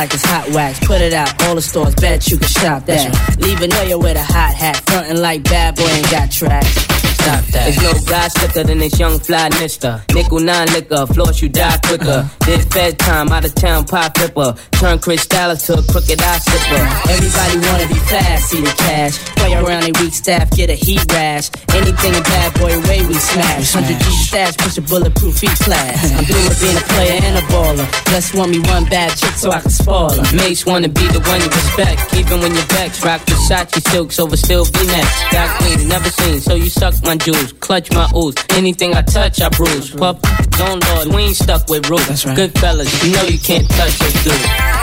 like 0.03 0.13
it's 0.13 0.25
hot 0.25 0.49
wax. 0.49 0.79
Put 0.85 0.99
it 0.99 1.13
out, 1.13 1.31
all 1.43 1.55
the 1.55 1.61
stores, 1.61 1.95
bet 1.95 2.27
you 2.29 2.37
can 2.37 2.47
shop 2.47 2.85
that. 2.87 3.07
Leave 3.39 3.61
a 3.61 3.67
nigga 3.67 3.97
with 3.97 4.17
a 4.17 4.23
hot 4.23 4.53
hat, 4.53 4.75
frontin' 4.85 5.21
like 5.21 5.43
bad 5.43 5.75
boy 5.75 5.83
ain't 5.83 6.11
got 6.11 6.29
tracks. 6.29 6.75
Stop 7.23 7.45
that. 7.55 7.71
There's 7.71 7.81
no 7.81 7.93
guy 8.11 8.27
slicker 8.27 8.63
than 8.65 8.79
this 8.79 8.99
young 8.99 9.17
fly 9.17 9.47
mister. 9.61 10.03
Nickel 10.13 10.39
nine 10.39 10.67
liquor, 10.73 11.07
floss 11.07 11.41
you 11.41 11.47
die 11.47 11.77
quicker. 11.87 12.27
Uh-huh. 12.27 12.42
Did 12.45 12.73
fed 12.73 12.99
time, 12.99 13.29
out 13.29 13.45
of 13.45 13.55
town 13.55 13.85
pop 13.85 14.17
flipper. 14.17 14.53
Turn 14.71 14.99
Chris 14.99 15.25
Dallas 15.27 15.65
to 15.67 15.79
a 15.79 15.83
crooked 15.83 16.19
eye 16.21 16.39
slipper. 16.39 16.83
Everybody 17.07 17.55
wanna 17.67 17.87
be 17.87 17.99
fast, 18.11 18.49
see 18.49 18.59
the 18.59 18.73
cash. 18.83 19.17
Play 19.39 19.53
around 19.53 19.83
a 19.83 19.91
weak 20.03 20.13
staff, 20.13 20.51
get 20.51 20.69
a 20.69 20.75
heat 20.75 21.03
rash. 21.13 21.49
Anything 21.71 22.15
a 22.15 22.21
bad 22.21 22.53
boy 22.59 22.75
way 22.87 22.99
we 23.07 23.15
smash. 23.15 23.73
100 23.73 23.97
G 23.97 24.05
stash, 24.27 24.57
push 24.57 24.77
a 24.77 24.81
bulletproof 24.81 25.41
each 25.41 25.59
class. 25.63 26.11
I'm 26.11 26.25
through 26.25 26.43
with 26.43 26.59
being 26.59 26.75
a 26.75 26.85
player 26.91 27.19
and 27.23 27.37
a 27.37 27.41
baller. 27.47 27.87
Just 28.11 28.35
want 28.35 28.51
me 28.51 28.59
one 28.59 28.83
bad 28.85 29.15
chick 29.15 29.35
so 29.39 29.49
I 29.49 29.61
can 29.61 29.71
spoil 29.71 30.11
her. 30.11 30.35
Mates 30.35 30.65
wanna 30.65 30.89
be 30.89 31.07
the 31.15 31.23
one 31.23 31.39
you 31.39 31.47
respect, 31.47 32.13
even 32.15 32.41
when 32.41 32.53
you're 32.53 32.71
vexed. 32.75 33.05
Rock 33.05 33.21
Versace 33.21 33.79
silks 33.87 34.19
over 34.19 34.35
still 34.35 34.65
V-necks. 34.65 35.31
Got 35.31 35.47
clean, 35.59 35.87
never 35.87 36.09
seen, 36.09 36.41
so 36.41 36.55
you 36.55 36.69
suck 36.69 36.93
my 37.03 37.15
jewels, 37.15 37.53
clutch 37.53 37.89
my 37.93 38.11
ooze. 38.13 38.35
Anything 38.51 38.95
I 38.95 39.01
touch, 39.01 39.39
I 39.39 39.47
bruise. 39.47 39.91
Puff, 39.91 40.19
don't 40.59 40.83
lord, 40.89 41.07
we 41.15 41.23
ain't 41.31 41.37
stuck 41.37 41.69
with 41.69 41.89
rules. 41.89 42.32
Good 42.35 42.57
fellas, 42.57 43.03
you 43.05 43.13
know 43.13 43.23
you 43.25 43.37
can't 43.37 43.69
touch 43.69 44.01
us, 44.01 44.23
dude. 44.23 44.33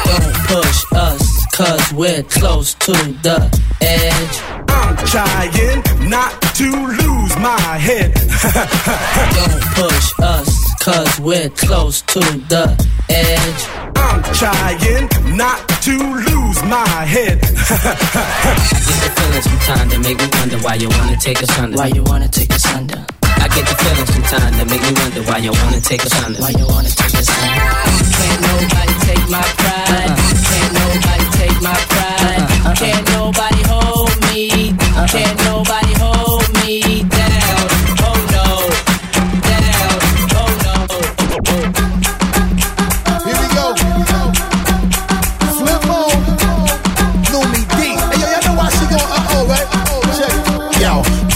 Don't 0.04 0.34
push 0.46 0.84
us, 0.92 1.46
cause 1.56 1.92
we're 1.92 2.22
close 2.22 2.74
to 2.74 2.92
the 2.92 3.38
edge. 3.80 4.40
I'm 4.68 4.96
trying 5.06 6.08
not 6.08 6.40
to 6.54 6.70
lose 6.70 7.36
my 7.38 7.76
head. 7.76 8.14
Don't 9.34 9.62
push 9.74 10.12
us, 10.22 10.74
cause 10.84 11.20
we're 11.20 11.50
close 11.50 12.02
to 12.02 12.20
the 12.20 12.76
edge. 13.08 13.62
I'm 13.96 14.22
trying 14.32 15.36
not 15.36 15.68
to 15.82 15.98
lose 15.98 16.62
my 16.64 17.04
head. 17.04 17.40
Get 17.40 17.50
the 17.50 19.12
feeling 19.16 19.42
sometime 19.42 19.88
that 19.88 20.00
make 20.04 20.18
me 20.18 20.28
wonder 20.38 20.58
why 20.58 20.74
you 20.76 20.88
wanna 20.88 21.16
take 21.16 21.42
us 21.42 21.58
under. 21.58 21.76
Why 21.76 21.86
you 21.88 22.04
wanna 22.04 22.28
take 22.28 22.52
us 22.54 22.66
under? 22.66 23.06
I 23.50 23.54
get 23.56 23.66
the 23.66 23.74
feeling 23.74 24.06
sometime 24.06 24.52
that 24.58 24.66
make 24.70 24.82
me 24.82 24.92
wonder 24.94 25.22
why 25.26 25.38
you 25.38 25.50
wanna 25.50 25.80
take 25.80 26.06
us 26.06 26.14
under. 26.22 26.38
Why 26.40 26.50
you 26.50 26.66
wanna 26.66 26.88
take 26.88 27.14
us 27.18 27.26
under? 27.34 27.66
Can't 28.14 28.40
nobody 28.46 28.94
take 29.02 29.26
my 29.26 29.42
pride. 29.58 30.14
Can't 30.46 30.72
nobody 30.78 31.26
take 31.34 31.58
my 31.58 31.74
pride. 31.90 32.42
Uh-huh. 32.46 32.74
Can't 32.78 33.06
nobody 33.10 33.62
hold 33.66 34.14
me. 34.30 34.70
Uh-huh. 34.70 35.06
Can't 35.10 35.38
nobody 35.50 35.92
hold 35.98 36.46
me 36.62 37.02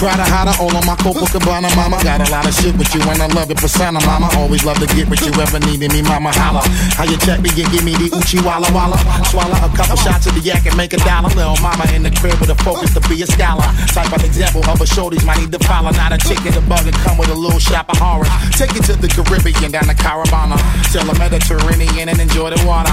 try 0.04 0.20
to 0.20 0.28
hide 0.28 0.44
her 0.52 0.56
all 0.60 0.76
on 0.76 0.84
my 0.84 0.92
Copacabana, 1.00 1.72
mama. 1.72 1.96
Got 2.04 2.20
a 2.20 2.28
lot 2.28 2.44
of 2.44 2.52
shit 2.52 2.76
with 2.76 2.92
you 2.92 3.00
and 3.08 3.24
I 3.24 3.28
love 3.32 3.48
it 3.48 3.56
persona, 3.56 4.04
mama. 4.04 4.28
Always 4.36 4.60
love 4.60 4.76
to 4.84 4.88
get 4.92 5.08
with 5.08 5.24
you 5.24 5.32
ever 5.40 5.56
needed 5.64 5.96
me, 5.96 6.04
mama. 6.04 6.28
Holla. 6.36 6.60
How 7.00 7.08
you 7.08 7.16
check 7.24 7.40
me 7.40 7.48
and 7.56 7.72
give 7.72 7.84
me 7.84 7.96
the 7.96 8.12
Uchi 8.12 8.36
Walla 8.44 8.68
Walla. 8.76 9.00
Swallow 9.32 9.56
a 9.56 9.70
couple 9.72 9.96
shots 9.96 10.28
of 10.28 10.36
the 10.36 10.44
yak 10.44 10.68
and 10.68 10.76
make 10.76 10.92
a 10.92 11.00
dollar. 11.08 11.32
Little 11.32 11.56
mama 11.64 11.88
in 11.96 12.04
the 12.04 12.12
crib 12.20 12.36
with 12.36 12.52
a 12.52 12.58
focus 12.60 12.92
to 12.92 13.00
be 13.08 13.16
a 13.24 13.26
scholar. 13.26 13.64
Type 13.96 14.12
of 14.12 14.20
example 14.20 14.60
of 14.68 14.76
a 14.76 14.84
shorties 14.84 15.24
might 15.24 15.40
need 15.40 15.52
to 15.56 15.62
follow. 15.64 15.88
Not 15.96 16.12
a 16.12 16.20
chicken, 16.20 16.52
a 16.52 16.60
bug, 16.68 16.84
and 16.84 16.96
come 17.00 17.16
with 17.16 17.32
a 17.32 17.38
little 17.38 17.62
shop 17.62 17.88
of 17.88 17.96
horror. 17.96 18.28
Take 18.52 18.76
it 18.76 18.84
to 18.92 18.94
the 19.00 19.08
Caribbean, 19.08 19.72
down 19.72 19.88
to 19.88 19.96
Caravana. 19.96 20.60
Sell 20.92 21.08
a 21.08 21.16
Mediterranean 21.16 22.12
and 22.12 22.20
enjoy 22.20 22.52
the 22.52 22.60
water. 22.68 22.92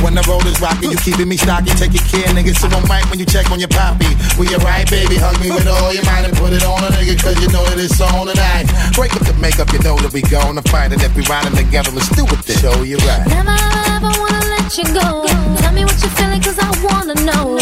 When 0.00 0.14
the 0.16 0.24
road 0.24 0.46
is 0.48 0.56
rocky, 0.60 0.88
you 0.88 0.96
keeping 1.04 1.28
me 1.28 1.36
stocky. 1.36 1.76
Taking 1.76 2.04
care, 2.08 2.32
nigga. 2.32 2.56
So 2.56 2.72
mic 2.88 3.04
when 3.12 3.20
you 3.20 3.26
check 3.26 3.50
on 3.52 3.60
your 3.60 3.68
poppy. 3.68 4.08
We 4.40 4.48
you 4.48 4.56
right, 4.64 4.88
baby. 4.88 5.20
Hug 5.20 5.36
me 5.40 5.52
with 5.52 5.68
all 5.68 5.92
your 5.92 6.04
mind 6.04 6.26
and 6.26 6.36
put 6.36 6.45
it 6.52 6.64
on 6.64 6.84
a 6.84 6.90
nigga. 6.94 7.16
Cause 7.22 7.38
you 7.40 7.48
know 7.48 7.64
that 7.64 7.78
it's 7.78 8.00
on 8.00 8.26
tonight. 8.26 8.66
Break 8.94 9.14
up 9.16 9.24
the 9.26 9.34
makeup, 9.40 9.72
you 9.72 9.80
know 9.80 9.96
that 9.98 10.12
we 10.12 10.22
gonna 10.22 10.62
fight. 10.62 10.92
And 10.92 11.02
if 11.02 11.14
we 11.16 11.22
riding 11.26 11.56
together, 11.56 11.90
let's 11.90 12.08
do 12.14 12.24
it. 12.24 12.40
Then. 12.46 12.58
Show 12.58 12.82
you 12.82 12.98
right. 13.08 13.26
Never 13.26 13.56
ever 13.96 14.12
wanna 14.20 14.42
let 14.54 14.70
you 14.78 14.86
go. 14.92 15.26
Tell 15.60 15.72
me 15.72 15.82
what 15.84 15.98
you're 16.02 16.16
feeling, 16.18 16.42
cause 16.42 16.58
I 16.58 16.70
wanna 16.84 17.16
know. 17.24 17.58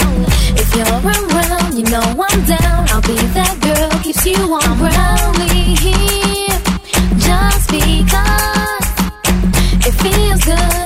If 0.56 0.68
you're 0.76 0.88
around, 1.00 1.78
you 1.78 1.84
know 1.88 2.04
I'm 2.18 2.40
down. 2.44 2.88
I'll 2.90 3.02
be 3.02 3.16
that 3.38 3.54
girl, 3.62 3.90
keeps 4.02 4.24
you 4.26 4.38
on 4.52 4.70
ground. 4.78 5.38
We 5.38 5.78
here 5.78 6.58
just 7.18 7.70
because 7.70 8.86
it 9.86 9.94
feels 10.02 10.44
good. 10.44 10.83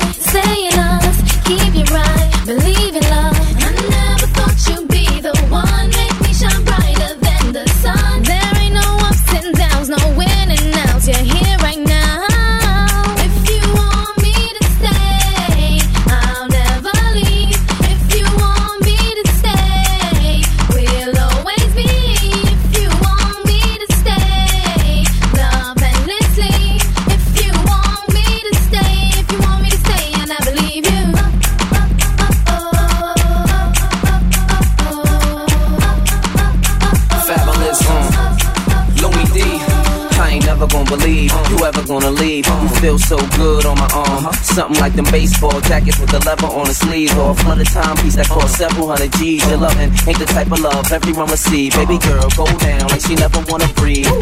So 43.09 43.17
good 43.39 43.65
on 43.65 43.75
my 43.79 43.89
arm. 43.95 44.27
Uh-huh. 44.27 44.33
Something 44.45 44.79
like 44.81 44.93
them 44.93 45.07
baseball 45.11 45.59
jackets 45.63 45.99
with 45.99 46.11
the 46.11 46.21
leather 46.29 46.47
on 46.47 46.67
the 46.67 46.75
sleeves. 46.75 47.17
Or 47.17 47.31
a 47.31 47.35
flooded 47.35 47.67
timepiece 47.69 48.17
that 48.17 48.29
cost 48.29 48.59
several 48.59 48.89
hundred 48.89 49.13
G's. 49.17 49.49
Your 49.49 49.57
loving 49.57 49.89
ain't 50.05 50.19
the 50.19 50.29
type 50.29 50.53
of 50.53 50.61
love 50.61 50.93
everyone 50.93 51.31
receive. 51.31 51.73
Baby 51.73 51.97
uh-huh. 51.97 52.29
girl, 52.29 52.29
go 52.37 52.45
down 52.59 52.87
like 52.93 53.01
she 53.01 53.15
never 53.15 53.41
wanna 53.49 53.69
breathe. 53.81 54.13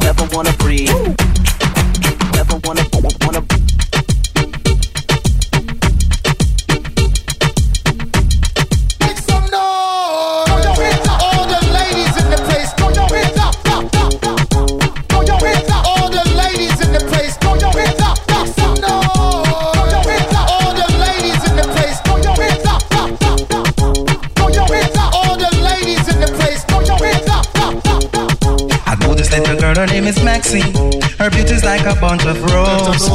Never 0.00 0.24
wanna 0.32 0.56
breathe. 0.56 0.88
Never 2.32 2.56
wanna, 2.64 2.84
wanna 3.28 3.44
Make 3.44 3.69
girl, 29.74 29.86
her 29.86 29.92
name 29.92 30.04
is 30.04 30.22
Maxine. 30.22 30.72
Her 31.18 31.30
beauty's 31.30 31.64
like 31.64 31.84
a 31.86 31.98
bunch 32.00 32.24
of 32.24 32.42
roses. 32.42 33.06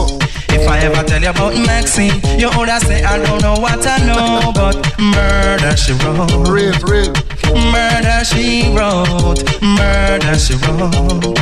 If 0.49 0.67
I 0.67 0.79
ever 0.79 1.03
tell 1.03 1.21
you 1.21 1.29
about 1.29 1.55
Maxine, 1.55 2.21
you 2.39 2.49
older 2.57 2.79
say 2.79 3.03
I 3.03 3.17
don't 3.17 3.41
know 3.41 3.55
what 3.59 3.85
I 3.85 3.97
know, 4.05 4.51
but 4.53 4.75
murder 4.99 5.75
she 5.75 5.93
wrote. 5.93 6.47
Real, 6.47 6.75
real. 6.87 7.11
Murder 7.71 8.23
she 8.23 8.71
wrote. 8.75 9.43
Murder 9.61 10.35
she 10.37 10.55
wrote. 10.63 11.35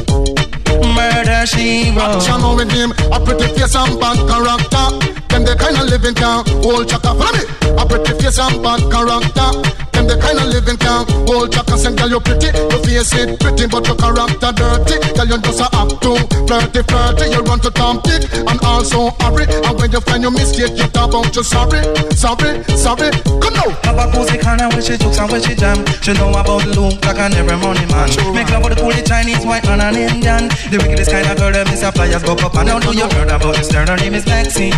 Murder 0.97 1.45
she 1.45 1.91
wrote. 1.91 2.17
Action 2.17 2.55
with 2.55 2.71
him, 2.71 2.91
a 3.11 3.19
pretty 3.19 3.47
face 3.53 3.75
and 3.75 3.99
bad 3.99 4.17
character. 4.27 4.87
Them 5.29 5.43
the 5.45 5.55
kind 5.59 5.77
of 5.77 5.89
living 5.89 6.15
can 6.15 6.45
hold 6.63 6.89
chaka. 6.89 7.13
Follow 7.13 7.33
me. 7.37 7.43
A 7.77 7.85
pretty 7.85 8.13
face 8.21 8.39
and 8.39 8.61
bad 8.63 8.81
character. 8.91 9.92
Them 10.03 10.19
the 10.19 10.21
kind 10.21 10.39
of 10.39 10.47
living 10.51 10.75
can 10.77 11.07
hold 11.27 11.51
chaka. 11.51 11.77
Say, 11.79 11.95
girl, 11.95 12.09
you 12.09 12.19
pretty, 12.19 12.51
your 12.51 12.81
face 12.83 13.13
it 13.15 13.39
pretty, 13.39 13.67
but 13.67 13.87
your 13.87 13.95
character 13.95 14.51
dirty. 14.51 14.95
Girl, 15.15 15.27
you 15.31 15.37
just 15.39 15.63
a 15.63 15.67
act 15.71 15.95
too 16.03 16.19
flirty, 16.43 16.81
flirty. 16.83 17.25
You 17.31 17.41
run 17.47 17.59
to 17.63 17.71
Tom 17.71 18.03
Dick 18.03 18.27
and 18.35 18.59
also 18.67 19.15
hurry. 19.23 19.47
And 19.47 19.75
when 19.79 19.91
you 19.91 20.01
find 20.03 20.23
your 20.23 20.35
mistake, 20.35 20.75
you 20.75 20.87
talk 20.91 21.15
about 21.15 21.31
you 21.35 21.43
sorry, 21.43 21.79
sorry, 22.11 22.63
sorry. 22.75 23.15
Come 23.39 23.55
now. 23.55 23.69
Have 23.87 23.99
a 23.99 24.05
cozy 24.11 24.37
corner 24.43 24.67
where 24.75 24.83
she 24.83 24.99
jokes 24.99 25.19
and 25.19 25.31
where 25.31 25.39
she 25.39 25.55
jam. 25.55 25.79
She 26.03 26.11
know 26.19 26.35
about 26.35 26.67
the 26.67 26.75
look 26.75 26.99
like 27.07 27.19
an 27.19 27.33
every 27.39 27.55
money 27.55 27.87
man. 27.87 28.11
Make 28.35 28.51
love 28.51 28.67
with 28.67 28.75
the 28.75 28.83
cool 28.83 28.91
Chinese, 29.07 29.45
white 29.47 29.63
man 29.63 29.79
and 29.79 29.95
Indian. 29.95 30.51
The 30.67 30.83
wickedest 30.83 31.11
kind 31.11 31.27
of 31.31 31.37
girl 31.39 31.55
is 31.55 31.83
a 31.83 31.91
flyers 31.91 32.23
go 32.23 32.35
up 32.35 32.55
and 32.55 32.67
down. 32.67 32.81
Know 32.83 32.91
you 32.91 33.07
heard 33.07 33.31
about 33.31 33.55
this? 33.55 33.71
Her 33.71 33.87
name 33.95 34.15
is 34.15 34.25
Maxine. 34.25 34.75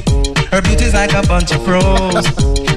Her 0.56 0.62
beauty's 0.62 0.94
like 0.94 1.12
a 1.12 1.22
bunch 1.28 1.52
of 1.52 1.68
roses. 1.68 2.28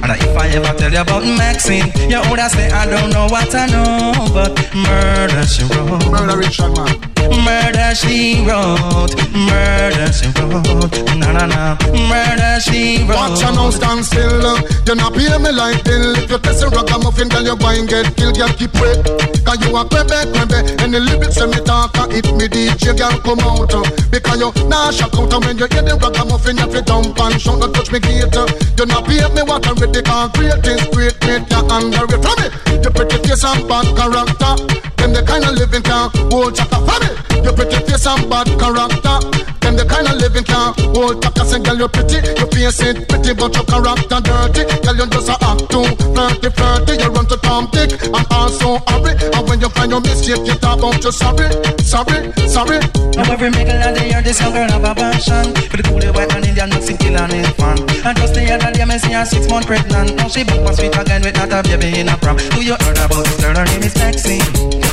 and 0.03 0.11
if 0.11 0.35
I 0.35 0.49
ever 0.49 0.77
tell 0.77 0.91
you 0.91 0.99
about 0.99 1.23
Maxine, 1.23 1.87
you 2.11 2.19
would 2.29 2.39
say 2.51 2.69
I 2.71 2.83
don't 2.85 3.09
know 3.09 3.27
what 3.31 3.55
I 3.55 3.67
know, 3.67 4.11
but 4.35 4.51
murder 4.75 5.43
she 5.47 5.63
wrote. 5.63 6.03
Murder 6.11 6.37
Richard 6.37 6.75
man. 6.75 6.91
Murder 7.39 7.95
she 7.95 8.43
wrote. 8.43 9.15
Murder 9.31 10.11
she 10.11 10.27
wrote. 10.35 10.91
Na 11.15 11.31
na 11.31 11.45
na. 11.47 11.77
Murder 12.11 12.59
she 12.59 13.07
wrote. 13.07 13.15
Watch 13.15 13.43
and 13.47 13.55
now 13.55 13.69
stand 13.69 14.03
still. 14.03 14.59
You 14.83 14.95
not 14.95 15.13
pay 15.13 15.31
me 15.39 15.51
like 15.55 15.79
bill. 15.85 16.17
If 16.19 16.29
you 16.31 16.37
test 16.39 16.63
a 16.63 16.67
ragamuffin, 16.67 17.29
girl, 17.29 17.43
you 17.47 17.55
buy 17.55 17.75
and 17.75 17.87
get 17.87 18.11
killed. 18.17 18.35
Girl, 18.35 18.49
keep 18.59 18.73
wait. 18.75 18.99
Cause 19.47 19.55
you 19.63 19.71
a 19.71 19.87
crebe, 19.87 20.19
crebe. 20.35 20.83
And 20.83 20.93
the 20.93 20.99
lyrics 20.99 21.39
when 21.39 21.51
me 21.51 21.63
talk, 21.63 21.95
uh, 21.97 22.07
it 22.11 22.27
me 22.35 22.47
DJ, 22.51 22.91
girl, 22.97 23.15
come 23.23 23.39
out. 23.39 23.71
uh, 23.71 23.87
Because 24.11 24.39
you 24.43 24.51
nah 24.67 24.91
shock 24.91 25.15
out. 25.15 25.31
When 25.45 25.57
you 25.57 25.67
hear 25.71 25.83
the 25.85 25.95
ragamuffin, 25.95 26.57
you 26.57 26.67
fi 26.67 26.81
dump 26.81 27.19
and 27.19 27.39
shout. 27.39 27.68
Not 27.69 27.85
touch 27.85 27.91
me 27.91 27.99
gate. 27.99 28.35
uh, 28.35 28.47
You 28.77 28.85
not 28.85 29.05
pay 29.05 29.21
me 29.29 29.41
what 29.45 29.61
I 29.67 29.73
ready. 29.77 30.01
Great 30.01 30.65
is 30.65 30.81
great, 30.89 31.19
great, 31.21 31.45
you 31.45 31.61
under 31.69 32.05
it. 32.09 32.17
From 32.17 32.35
me, 32.41 32.47
you 32.81 32.89
pretty 32.89 33.17
face 33.21 33.43
and 33.45 33.67
bad 33.69 33.85
character. 33.93 34.53
Them 34.97 35.13
the 35.13 35.21
kind 35.21 35.45
of 35.45 35.53
living 35.53 35.83
can 35.83 36.09
hold 36.33 36.55
chaka. 36.55 36.81
From 36.81 36.97
me, 37.05 37.09
you 37.45 37.51
pretty 37.53 37.77
face 37.85 38.07
and 38.07 38.25
bad 38.29 38.47
character. 38.57 39.17
Them 39.61 39.75
the 39.77 39.85
kind 39.85 40.07
of 40.09 40.17
living 40.17 40.43
can 40.43 40.73
hold 40.97 41.21
chaka. 41.21 41.45
Say, 41.45 41.61
girl, 41.61 41.77
you 41.77 41.87
pretty, 41.89 42.17
you 42.25 42.47
face 42.49 42.81
it 42.81 43.05
pretty, 43.07 43.33
but 43.37 43.53
your 43.53 43.65
character 43.69 44.17
dirty. 44.17 44.61
Girl, 44.81 44.95
you 44.97 45.05
just 45.13 45.29
a 45.29 45.35
act 45.45 45.69
too 45.69 45.85
flirty, 46.09 46.49
flirty. 46.49 46.93
You 46.97 47.09
run 47.13 47.25
to 47.29 47.37
Tom 47.37 47.69
Dick 47.69 47.93
and 48.01 48.25
also 48.33 48.81
hurry. 48.89 49.13
And 49.35 49.45
when 49.45 49.61
you 49.61 49.69
find 49.69 49.91
your 49.93 50.01
mistake, 50.01 50.41
you 50.41 50.57
talk 50.57 50.79
about 50.81 51.03
you 51.05 51.11
sorry, 51.13 51.53
sorry, 51.85 52.33
sorry. 52.49 52.81
Now 53.13 53.29
every 53.29 53.51
middle 53.53 53.77
of 53.77 53.93
the 53.93 54.03
year, 54.09 54.21
this 54.25 54.41
young 54.41 54.53
girl 54.53 54.69
have 54.69 54.83
a 54.85 54.95
passion 54.95 55.53
For 55.69 55.77
the 55.77 55.83
cool 55.83 56.01
white 56.13 56.31
and 56.33 56.45
Indian 56.45 56.69
mixing 56.69 56.97
kill 56.97 57.19
an 57.57 57.77
infant 57.79 58.05
And 58.05 58.17
just 58.17 58.33
the 58.33 58.45
other 58.53 58.71
day, 58.71 58.85
me 58.85 58.97
see 58.97 59.13
her 59.13 59.25
six 59.25 59.47
month 59.49 59.65
pregnant. 59.67 60.15
Now 60.15 60.27
she 60.27 60.43
back 60.43 60.59
was 60.61 60.77
sweet 60.77 60.95
again 60.97 61.21
with 61.23 61.35
not 61.35 61.51
a 61.53 61.63
baby 61.63 61.99
in 61.99 62.09
a 62.09 62.17
prom 62.17 62.37
Do 62.37 62.61
you 62.61 62.75
heard 62.79 62.97
about? 62.99 63.25
This 63.25 63.37
girl? 63.41 63.55
Her 63.55 63.65
name 63.65 63.83
is 63.83 63.95
Maxine. 63.95 64.45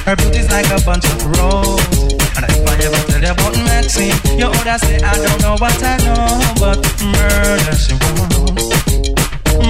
Her 0.07 0.17
beauty's 0.17 0.49
like 0.51 0.69
a 0.71 0.81
bunch 0.85 1.05
of 1.05 1.19
roses. 1.37 2.17
And 2.37 2.45
if 2.49 2.65
I 2.69 2.75
ever 2.87 3.03
tell 3.11 3.23
you 3.23 3.33
about 3.33 3.55
Maxine. 3.69 4.17
You 4.39 4.47
older 4.47 4.79
say 4.79 4.99
I 5.03 5.15
don't 5.17 5.41
know 5.43 5.57
what 5.59 5.77
I 5.83 5.97
know 6.05 6.29
But 6.61 6.81
murder 7.01 7.75
she 7.77 7.95
wrote. 7.97 8.87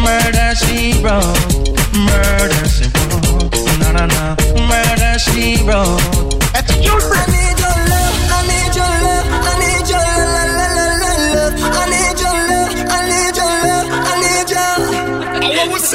Murder 0.03 0.51
she 0.55 0.99
wrote. 1.03 1.75
Murder 1.95 2.65
she 2.69 2.87
wrote. 2.95 3.55
Na 3.81 3.89
na 3.93 4.05
na. 4.07 4.37
Murder 4.71 5.15
she 5.19 5.63
wrote. 5.65 6.35
It's 6.59 6.75
your 6.85 7.01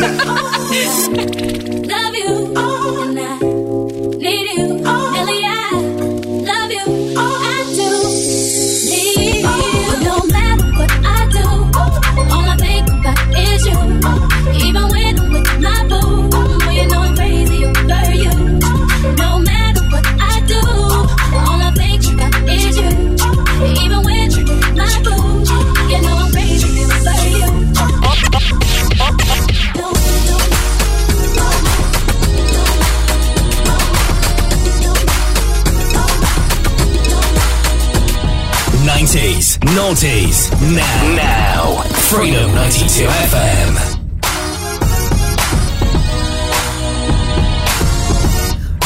Oh, 0.04 1.22
Noughties, 39.62 40.50
now, 40.74 41.16
now. 41.16 41.84
Freedom 42.10 42.54
92 42.56 43.06
FM. 43.06 43.72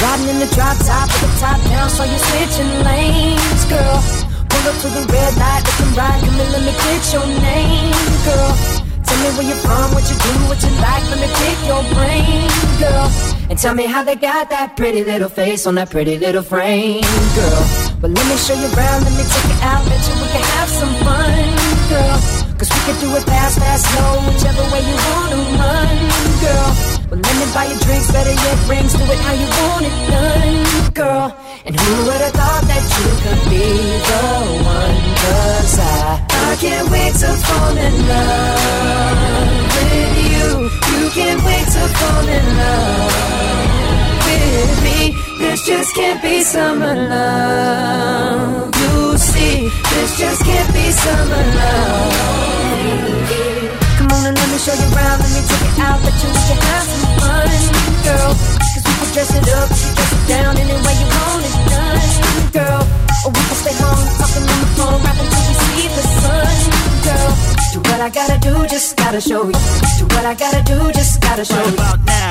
Riding 0.02 0.30
in 0.30 0.40
the 0.40 0.52
drop 0.54 0.78
top 0.84 1.08
with 1.08 1.22
the 1.22 1.40
top 1.40 1.64
down, 1.64 1.90
so 1.90 2.04
you 2.04 2.18
switching 2.18 2.84
lanes, 2.84 3.66
girl. 3.66 4.04
Pull 4.50 4.68
up 4.68 4.76
to 4.82 4.90
the 4.92 5.08
red 5.12 5.38
light, 5.38 5.64
looking 5.64 5.96
right, 5.96 6.20
come 6.20 6.40
and 6.42 6.52
let 6.52 6.62
me 6.62 6.74
get 6.84 7.14
your 7.14 7.26
name, 7.26 7.96
girl. 8.28 8.52
Tell 9.06 9.18
me 9.24 9.30
where 9.38 9.48
you're 9.48 9.64
from, 9.64 9.94
what 9.96 10.04
you 10.12 10.18
do, 10.20 10.34
what 10.52 10.62
you 10.62 10.70
like, 10.84 11.04
let 11.10 11.20
me 11.24 11.30
pick 11.40 11.58
your 11.66 11.84
brain, 11.96 12.50
girl. 12.80 13.35
And 13.50 13.60
tell 13.60 13.76
me 13.76 13.86
how 13.86 14.04
they 14.04 14.16
got 14.16 14.50
that 14.50 14.76
pretty 14.76 15.04
little 15.04 15.30
face 15.30 15.68
on 15.68 15.76
that 15.76 15.92
pretty 15.92 16.18
little 16.18 16.42
frame, 16.42 17.06
girl. 17.38 17.64
But 18.02 18.10
let 18.10 18.26
me 18.26 18.38
show 18.42 18.58
you 18.58 18.66
around, 18.74 19.06
let 19.06 19.14
me 19.14 19.22
take 19.22 19.48
you 19.54 19.60
out, 19.62 19.86
bet 19.86 20.02
you 20.02 20.16
we 20.18 20.28
can 20.34 20.46
have 20.58 20.70
some 20.70 20.94
fun, 21.06 21.46
girl. 21.86 22.18
Cause 22.58 22.70
we 22.74 22.80
can 22.90 22.98
do 23.06 23.10
it 23.14 23.24
fast, 23.30 23.60
fast, 23.60 23.86
slow, 23.86 24.26
whichever 24.26 24.66
way 24.74 24.82
you 24.82 24.98
wanna 24.98 25.40
run, 25.62 25.94
girl. 26.42 26.70
Well, 27.06 27.22
let 27.22 27.36
me 27.38 27.46
buy 27.54 27.70
you 27.70 27.78
drinks, 27.86 28.10
better 28.12 28.34
yet, 28.34 28.58
rings, 28.66 28.94
do 28.98 29.04
it 29.06 29.20
how 29.22 29.36
you 29.38 29.50
want 29.62 29.86
it 29.86 29.98
done, 30.10 30.94
girl. 30.98 31.38
And 31.66 31.80
who 31.80 31.92
would 32.10 32.22
have 32.26 32.34
thought 32.34 32.66
that 32.66 32.82
you 32.82 33.08
could 33.22 33.42
be 33.46 33.66
the 34.10 34.26
one? 34.66 34.98
Cause 35.22 35.78
I, 35.78 36.18
I 36.50 36.56
can't 36.58 36.90
wait 36.90 37.14
to 37.22 37.30
fall 37.46 37.78
in 37.78 37.94
love 38.10 39.46
with 39.70 40.15
you. 40.38 40.70
You 41.00 41.10
can't 41.12 41.42
wait 41.44 41.66
to 41.76 41.84
fall 42.00 42.28
in 42.28 42.46
love 42.62 43.14
with 44.26 44.84
me. 44.84 45.00
This 45.40 45.66
just 45.66 45.94
can't 45.96 46.22
be 46.22 46.42
summer 46.42 46.96
love. 46.96 48.74
You 48.76 49.18
see, 49.18 49.70
this 49.92 50.18
just 50.18 50.44
can't 50.44 50.74
be 50.74 50.92
summer 50.92 51.44
love. 51.60 52.56
Come 53.98 54.12
on 54.12 54.26
and 54.28 54.36
let 54.38 54.48
me 54.52 54.58
show 54.58 54.74
you 54.74 54.88
around, 54.96 55.20
let 55.24 55.32
me 55.36 55.42
take 55.50 55.66
it 55.72 55.80
out, 55.80 56.00
but 56.04 56.16
you 56.24 56.32
can 56.48 56.60
have 56.70 56.86
some 56.92 57.16
fun, 57.20 57.48
girl. 58.04 58.32
Cause 58.60 58.84
we 58.86 58.94
can 59.00 59.10
dress 59.14 59.32
it 59.36 59.48
up, 59.60 59.95
we 60.26 60.32
can 60.32 60.34
dress 60.34 60.34
it 60.34 60.34
down 60.34 60.58
any 60.58 60.74
way 60.74 60.96
you 60.96 61.08
want 61.08 61.46
it 61.46 61.56
done, 61.70 62.52
girl. 62.52 62.82
We 63.26 63.42
can 63.42 63.56
stay 63.56 63.76
home, 63.78 64.06
talking 64.18 64.46
on 64.50 64.60
the 64.60 64.70
phone, 64.76 65.00
rapping 65.04 65.30
till 65.30 65.46
we 65.46 65.54
see 65.54 65.88
the 65.88 66.04
sun, 66.22 66.56
girl. 67.06 67.32
Do 67.74 67.80
what 67.90 68.02
I 68.02 68.10
gotta 68.10 68.38
do, 68.40 68.68
just 68.68 68.98
gotta 68.98 69.22
show 69.22 69.46
you. 69.46 69.54
Do 69.98 70.06
what 70.16 70.26
I 70.26 70.36
gotta 70.36 70.64
do, 70.64 70.92
just 70.94 71.22
gotta 71.22 71.46
show 71.46 71.56
you. 71.56 71.76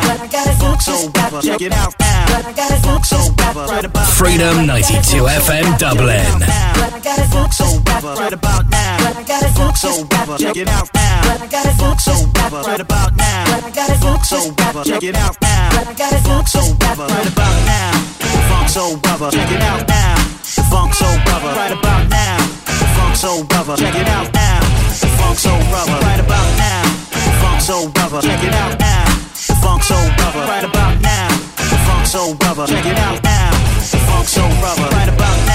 What 0.04 0.20
I 0.20 0.26
gotta 0.26 0.54
do, 0.58 0.76
just 0.84 1.12
gotta 1.12 1.40
Check 1.40 1.60
it 1.60 1.72
out 1.72 1.94
What 1.98 2.44
I 2.46 2.52
gotta 2.52 2.76
do, 2.82 2.98
just 2.98 3.36
gotta 3.36 4.04
Freedom 4.04 4.66
92 4.66 5.24
FM 5.24 5.78
Dublin. 5.78 6.24
What 6.24 6.92
I 6.92 7.00
gotta 7.00 7.26
do, 7.30 7.42
just 7.48 7.84
gotta 7.84 8.06
Right 8.06 8.32
about 8.32 8.70
now. 8.70 8.96
What 9.04 9.16
I 9.16 9.22
gotta 9.24 9.48
do, 9.54 9.66
just 9.72 10.08
gotta 10.08 10.38
Check 10.38 10.56
it. 10.56 10.68
What 10.68 11.40
I 11.40 11.46
gotta 11.46 11.72
do, 11.78 11.94
just 11.94 12.32
gotta 12.34 12.56
Right 12.68 12.80
about 12.80 12.92
now. 12.92 12.92
What 12.92 12.92
I 12.92 13.03
gotta 14.30 14.84
do, 14.84 14.84
Check 14.84 15.02
it 15.02 15.16
out 15.16 15.36
now. 15.40 15.68
What 15.76 15.88
I 15.88 15.94
gotta 15.94 16.20
do, 16.24 16.40
just 16.48 16.78
gotta 16.78 17.02
Right 17.02 17.28
about 17.28 17.56
now. 17.66 17.92
The 18.18 18.40
funk 18.48 18.68
soul 18.68 18.96
brother. 18.96 19.30
Check 19.30 19.51
it 19.52 19.60
out 19.60 19.86
now. 19.88 20.16
The 20.56 20.62
funk 20.70 20.94
soul 20.94 21.16
brother. 21.24 21.52
Right 21.52 21.72
about 21.72 22.09
now. 22.09 22.38
The 22.64 22.86
funk 22.96 23.16
soul 23.16 23.44
brother. 23.44 23.76
Check 23.76 23.94
it 23.94 24.09
out 24.09 24.32
now. 24.32 24.60
The 25.01 25.09
funk 25.18 25.38
soul 25.38 25.60
brother. 25.68 25.98
Right 26.01 26.20
about 26.20 26.51
now. 26.56 26.82
The 27.10 27.32
funk 27.40 27.60
soul 27.60 27.88
brother. 27.88 28.20
Check 28.22 28.44
it 28.44 28.55
out 28.55 28.78
now. 28.78 29.05
The 29.48 29.55
funk 29.60 29.82
soul 29.82 30.09
brother. 30.16 30.44
Right 30.48 30.64
about 30.64 31.01
now. 31.02 31.28
The 31.56 31.78
funk 31.86 32.06
soul 32.06 32.34
brother. 32.34 32.66
Check 32.66 32.86
it 32.86 32.98
out 32.98 33.22
now. 33.22 33.51
Funk 34.09 34.26
soul 34.28 34.51
brother. 34.60 34.88
Right 34.96 35.09
about 35.09 35.38
now. 35.46 35.55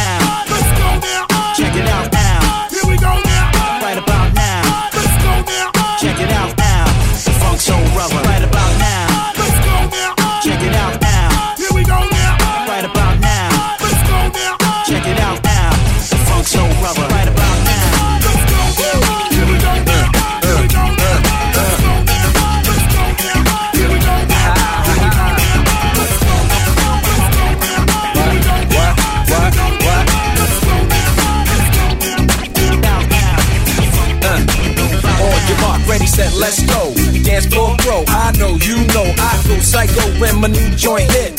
dance 37.39 37.53
floor. 37.53 38.03
I 38.07 38.31
know, 38.37 38.57
you 38.61 38.85
know, 38.87 39.13
I 39.17 39.43
go 39.47 39.59
psycho 39.59 40.19
when 40.19 40.39
my 40.41 40.47
new 40.47 40.69
joint 40.75 41.11
hit. 41.11 41.38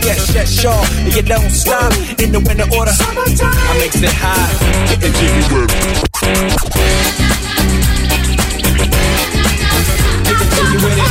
get 0.00 0.18
shut 0.18 0.48
sure. 0.48 0.84
And 1.04 1.14
you 1.14 1.22
don't 1.22 1.50
stop 1.50 1.92
in 2.18 2.32
the 2.32 2.40
winter 2.40 2.66
order. 2.76 2.92
I 2.92 3.78
makes 3.78 4.00
it 4.02 4.10
hot. 4.12 4.50
Getting 4.88 5.12
jiggy. 5.12 5.42
Getting 10.24 10.50
jiggy 10.54 10.78
with 10.84 10.98
it. 10.98 11.10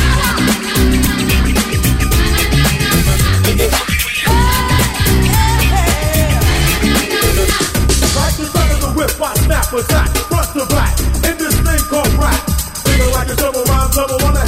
Like 8.16 8.36
the 8.38 8.46
son 8.46 8.72
of 8.72 8.80
the 8.82 8.90
whip, 8.96 9.12
I 9.22 9.34
snap 9.36 9.74
attack, 9.74 10.10
front 10.28 10.50
to 10.54 10.66
back, 10.74 11.00
in 11.30 11.38
this 11.38 11.56
thing 11.60 11.82
called 11.90 12.14
rap. 12.16 12.42
Feel 12.84 13.12
like 13.12 13.30
a 13.30 13.36
double 13.36 13.64
rhyme 13.64 13.92
double 13.92 14.26
on 14.26 14.39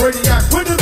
Radiac, 0.00 0.52
winning 0.52 0.76
the 0.76 0.77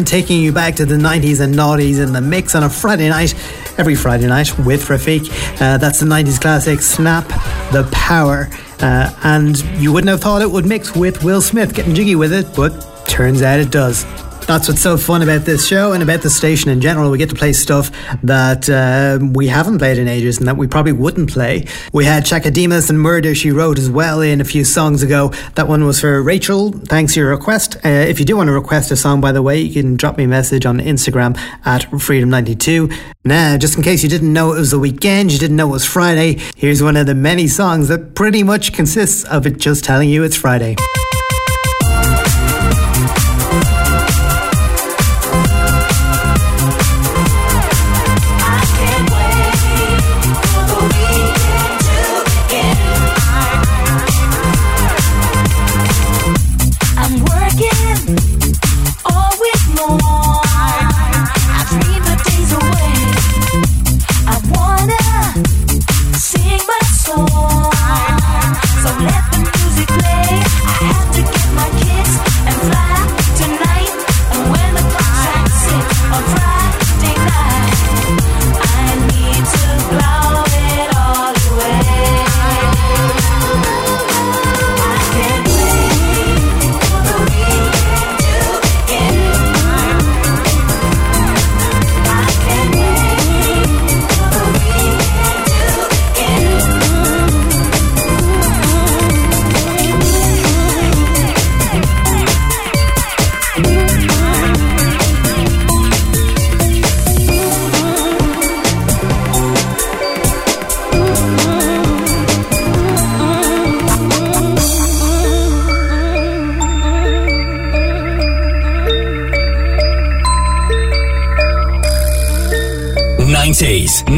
taking 0.00 0.40
you 0.40 0.52
back 0.52 0.74
to 0.76 0.86
the 0.86 0.96
90s 0.96 1.40
and 1.40 1.54
noughties 1.54 2.02
in 2.02 2.12
the 2.12 2.20
mix 2.20 2.54
on 2.54 2.62
a 2.62 2.70
Friday 2.70 3.08
night, 3.08 3.34
every 3.78 3.94
Friday 3.94 4.26
night 4.26 4.58
with 4.60 4.86
Rafiq. 4.86 5.28
Uh, 5.60 5.76
that's 5.76 6.00
the 6.00 6.06
90s 6.06 6.40
classic 6.40 6.80
Snap 6.80 7.28
the 7.72 7.86
Power. 7.92 8.48
Uh, 8.80 9.14
and 9.22 9.60
you 9.80 9.92
wouldn't 9.92 10.08
have 10.08 10.20
thought 10.20 10.40
it 10.42 10.50
would 10.50 10.64
mix 10.64 10.96
with 10.96 11.22
Will 11.22 11.42
Smith 11.42 11.74
getting 11.74 11.94
jiggy 11.94 12.16
with 12.16 12.32
it, 12.32 12.46
but 12.56 12.70
turns 13.06 13.42
out 13.42 13.60
it 13.60 13.70
does. 13.70 14.04
That's 14.46 14.66
what's 14.66 14.80
so 14.80 14.96
fun 14.96 15.22
about 15.22 15.42
this 15.42 15.66
show 15.66 15.92
and 15.92 16.02
about 16.02 16.22
the 16.22 16.30
station 16.30 16.70
in 16.70 16.80
general. 16.80 17.10
We 17.10 17.18
get 17.18 17.28
to 17.30 17.36
play 17.36 17.52
stuff 17.52 17.90
that 18.22 18.68
uh, 18.68 19.24
we 19.24 19.46
haven't 19.46 19.78
played 19.78 19.98
in 19.98 20.08
ages 20.08 20.38
and 20.38 20.48
that 20.48 20.56
we 20.56 20.66
probably 20.66 20.92
wouldn't 20.92 21.30
play. 21.30 21.66
We 21.92 22.04
had 22.04 22.26
Chaka 22.26 22.50
Demus 22.50 22.90
and 22.90 23.00
Murder 23.00 23.34
She 23.34 23.52
Wrote 23.52 23.78
as 23.78 23.88
well 23.88 24.20
in 24.20 24.40
a 24.40 24.44
few 24.44 24.64
songs 24.64 25.02
ago. 25.02 25.28
That 25.54 25.68
one 25.68 25.84
was 25.84 26.00
for 26.00 26.20
Rachel. 26.22 26.72
Thanks 26.72 27.14
for 27.14 27.20
your 27.20 27.30
request. 27.30 27.71
Uh, 27.84 27.88
if 27.88 28.20
you 28.20 28.24
do 28.24 28.36
want 28.36 28.46
to 28.46 28.52
request 28.52 28.92
a 28.92 28.96
song, 28.96 29.20
by 29.20 29.32
the 29.32 29.42
way, 29.42 29.60
you 29.60 29.72
can 29.72 29.96
drop 29.96 30.16
me 30.16 30.24
a 30.24 30.28
message 30.28 30.64
on 30.64 30.78
Instagram 30.78 31.36
at 31.64 31.82
Freedom92. 31.90 32.94
Now, 33.24 33.58
just 33.58 33.76
in 33.76 33.82
case 33.82 34.04
you 34.04 34.08
didn't 34.08 34.32
know 34.32 34.52
it 34.52 34.58
was 34.58 34.70
the 34.70 34.78
weekend, 34.78 35.32
you 35.32 35.38
didn't 35.38 35.56
know 35.56 35.68
it 35.68 35.72
was 35.72 35.84
Friday, 35.84 36.38
here's 36.56 36.82
one 36.82 36.96
of 36.96 37.06
the 37.06 37.14
many 37.14 37.48
songs 37.48 37.88
that 37.88 38.14
pretty 38.14 38.44
much 38.44 38.72
consists 38.72 39.24
of 39.24 39.46
it 39.46 39.58
just 39.58 39.82
telling 39.82 40.08
you 40.08 40.22
it's 40.22 40.36
Friday. 40.36 40.76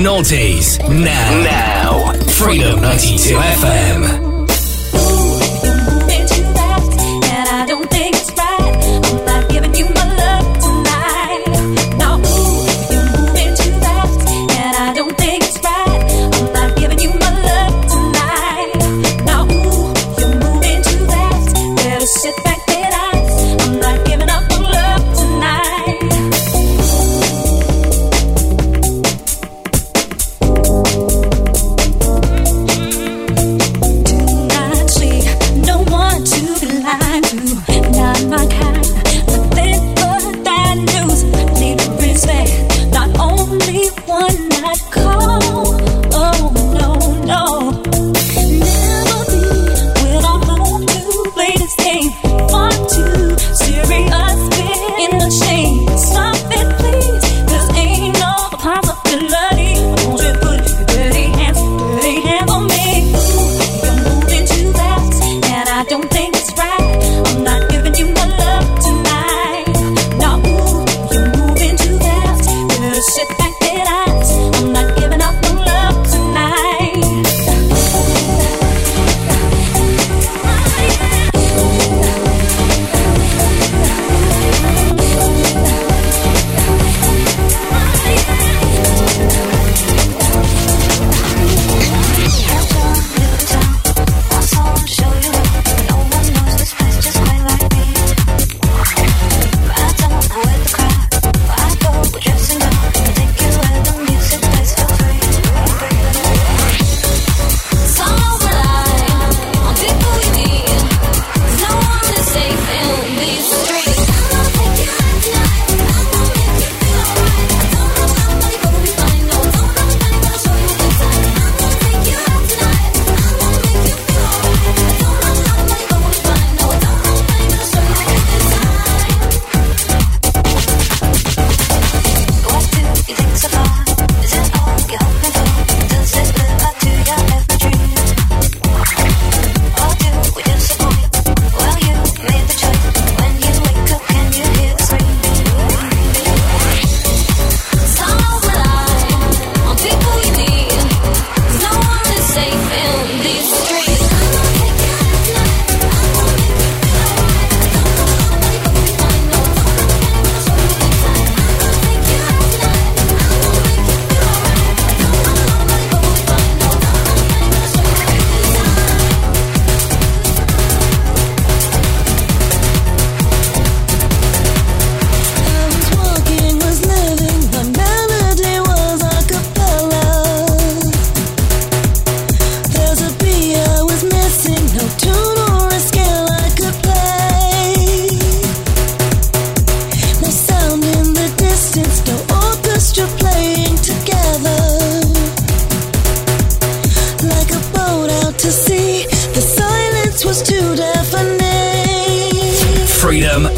Noddies. 0.05 0.79
Now. 0.81 1.43
Now. 1.43 2.13
Freedom 2.29 2.79
92 2.83 3.37
FM. 3.37 4.24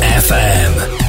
FM. 0.01 1.06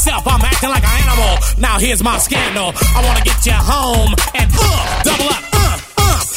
myself, 0.00 0.26
I'm 0.26 0.40
acting 0.40 0.70
like 0.70 0.82
an 0.82 1.08
animal. 1.08 1.36
Now 1.58 1.78
here's 1.78 2.02
my 2.02 2.16
scandal. 2.16 2.72
I 2.96 3.04
wanna 3.04 3.22
get 3.22 3.44
you 3.44 3.52
home 3.52 4.14
and 4.34 4.50
uh, 4.54 5.02
double 5.02 5.28
up. 5.28 5.44
Uh, 5.52 5.59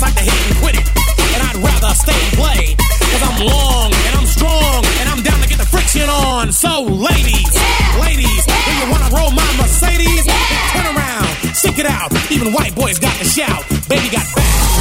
just 0.00 0.16
like 0.16 0.24
to 0.24 0.30
hit 0.30 0.46
and 0.48 0.56
quit 0.60 0.74
it. 0.80 0.86
And 1.36 1.40
I'd 1.44 1.56
rather 1.60 1.92
stay 1.94 2.16
and 2.16 2.32
play. 2.32 2.74
Cause 3.12 3.22
I'm 3.22 3.44
long 3.44 3.92
and 3.92 4.16
I'm 4.16 4.26
strong 4.26 4.84
and 5.00 5.08
I'm 5.08 5.22
down 5.22 5.40
to 5.42 5.48
get 5.48 5.58
the 5.58 5.66
friction 5.66 6.08
on. 6.08 6.52
So, 6.52 6.82
ladies, 6.84 7.52
yeah. 7.52 8.00
ladies, 8.00 8.44
yeah. 8.46 8.64
do 8.64 8.72
you 8.80 8.90
wanna 8.90 9.14
roll 9.14 9.30
my 9.30 9.50
Mercedes? 9.60 10.24
Yeah. 10.26 10.40
Turn 10.72 10.96
around, 10.96 11.28
stick 11.54 11.78
it 11.78 11.86
out. 11.86 12.12
Even 12.30 12.52
white 12.52 12.74
boys 12.74 12.98
got 12.98 13.14
to 13.16 13.24
shout. 13.24 13.68
Baby 13.88 14.08
got 14.08 14.24
back. 14.34 14.79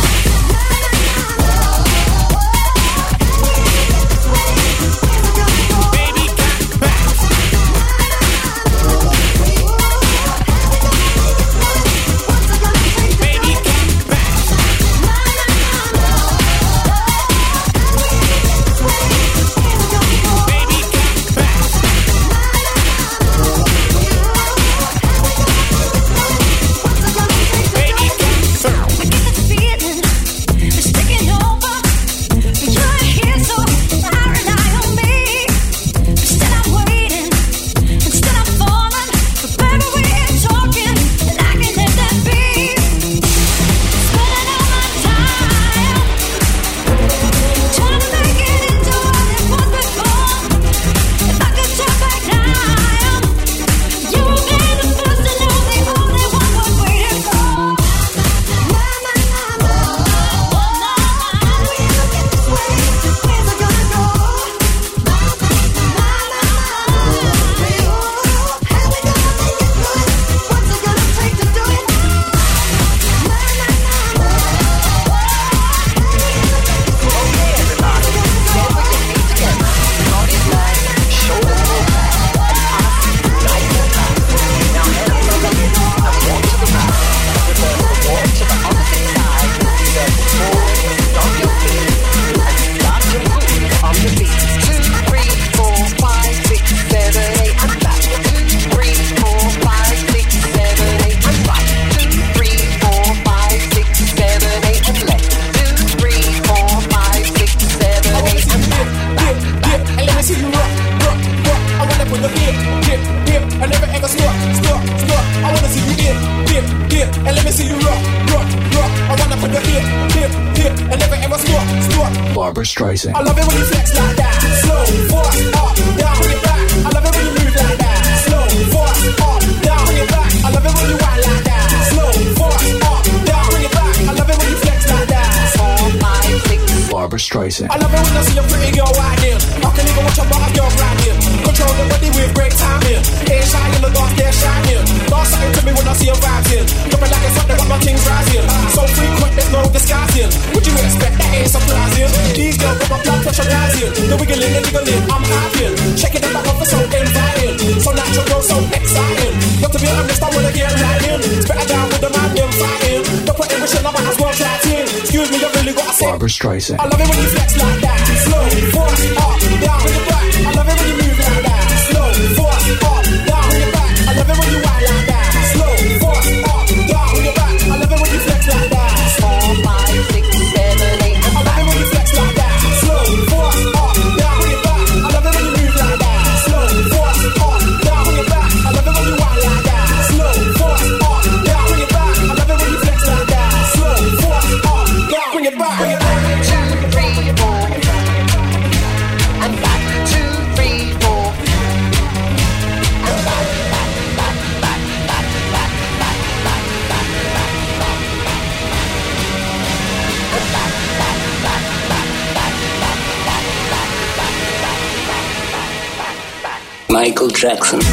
Jackson. 217.39 217.88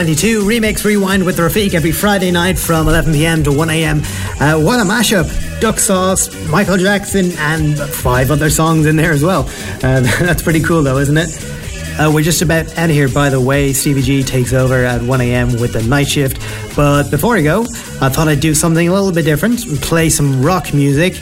92 0.00 0.44
Remix 0.44 0.82
Rewind 0.82 1.26
with 1.26 1.36
Rafiq 1.36 1.74
every 1.74 1.92
Friday 1.92 2.30
night 2.30 2.58
from 2.58 2.86
11pm 2.86 3.44
to 3.44 3.50
1am. 3.50 4.00
Uh, 4.40 4.58
what 4.58 4.80
a 4.80 4.82
mashup! 4.82 5.60
Duck 5.60 5.78
Sauce, 5.78 6.34
Michael 6.48 6.78
Jackson, 6.78 7.32
and 7.32 7.78
five 7.78 8.30
other 8.30 8.48
songs 8.48 8.86
in 8.86 8.96
there 8.96 9.12
as 9.12 9.22
well. 9.22 9.42
Uh, 9.82 10.00
that's 10.20 10.42
pretty 10.42 10.60
cool 10.60 10.82
though, 10.82 10.96
isn't 10.96 11.18
it? 11.18 11.28
Uh, 12.00 12.10
we're 12.10 12.24
just 12.24 12.40
about 12.40 12.66
out 12.78 12.88
of 12.88 12.96
here, 12.96 13.10
by 13.10 13.28
the 13.28 13.42
way. 13.42 13.74
Stevie 13.74 14.00
G 14.00 14.22
takes 14.22 14.54
over 14.54 14.86
at 14.86 15.02
1am 15.02 15.60
with 15.60 15.74
the 15.74 15.82
night 15.82 16.08
shift. 16.08 16.40
But 16.74 17.10
before 17.10 17.36
I 17.36 17.42
go, 17.42 17.64
I 18.00 18.08
thought 18.08 18.26
I'd 18.26 18.40
do 18.40 18.54
something 18.54 18.88
a 18.88 18.94
little 18.94 19.12
bit 19.12 19.26
different 19.26 19.60
play 19.82 20.08
some 20.08 20.42
rock 20.42 20.72
music. 20.72 21.20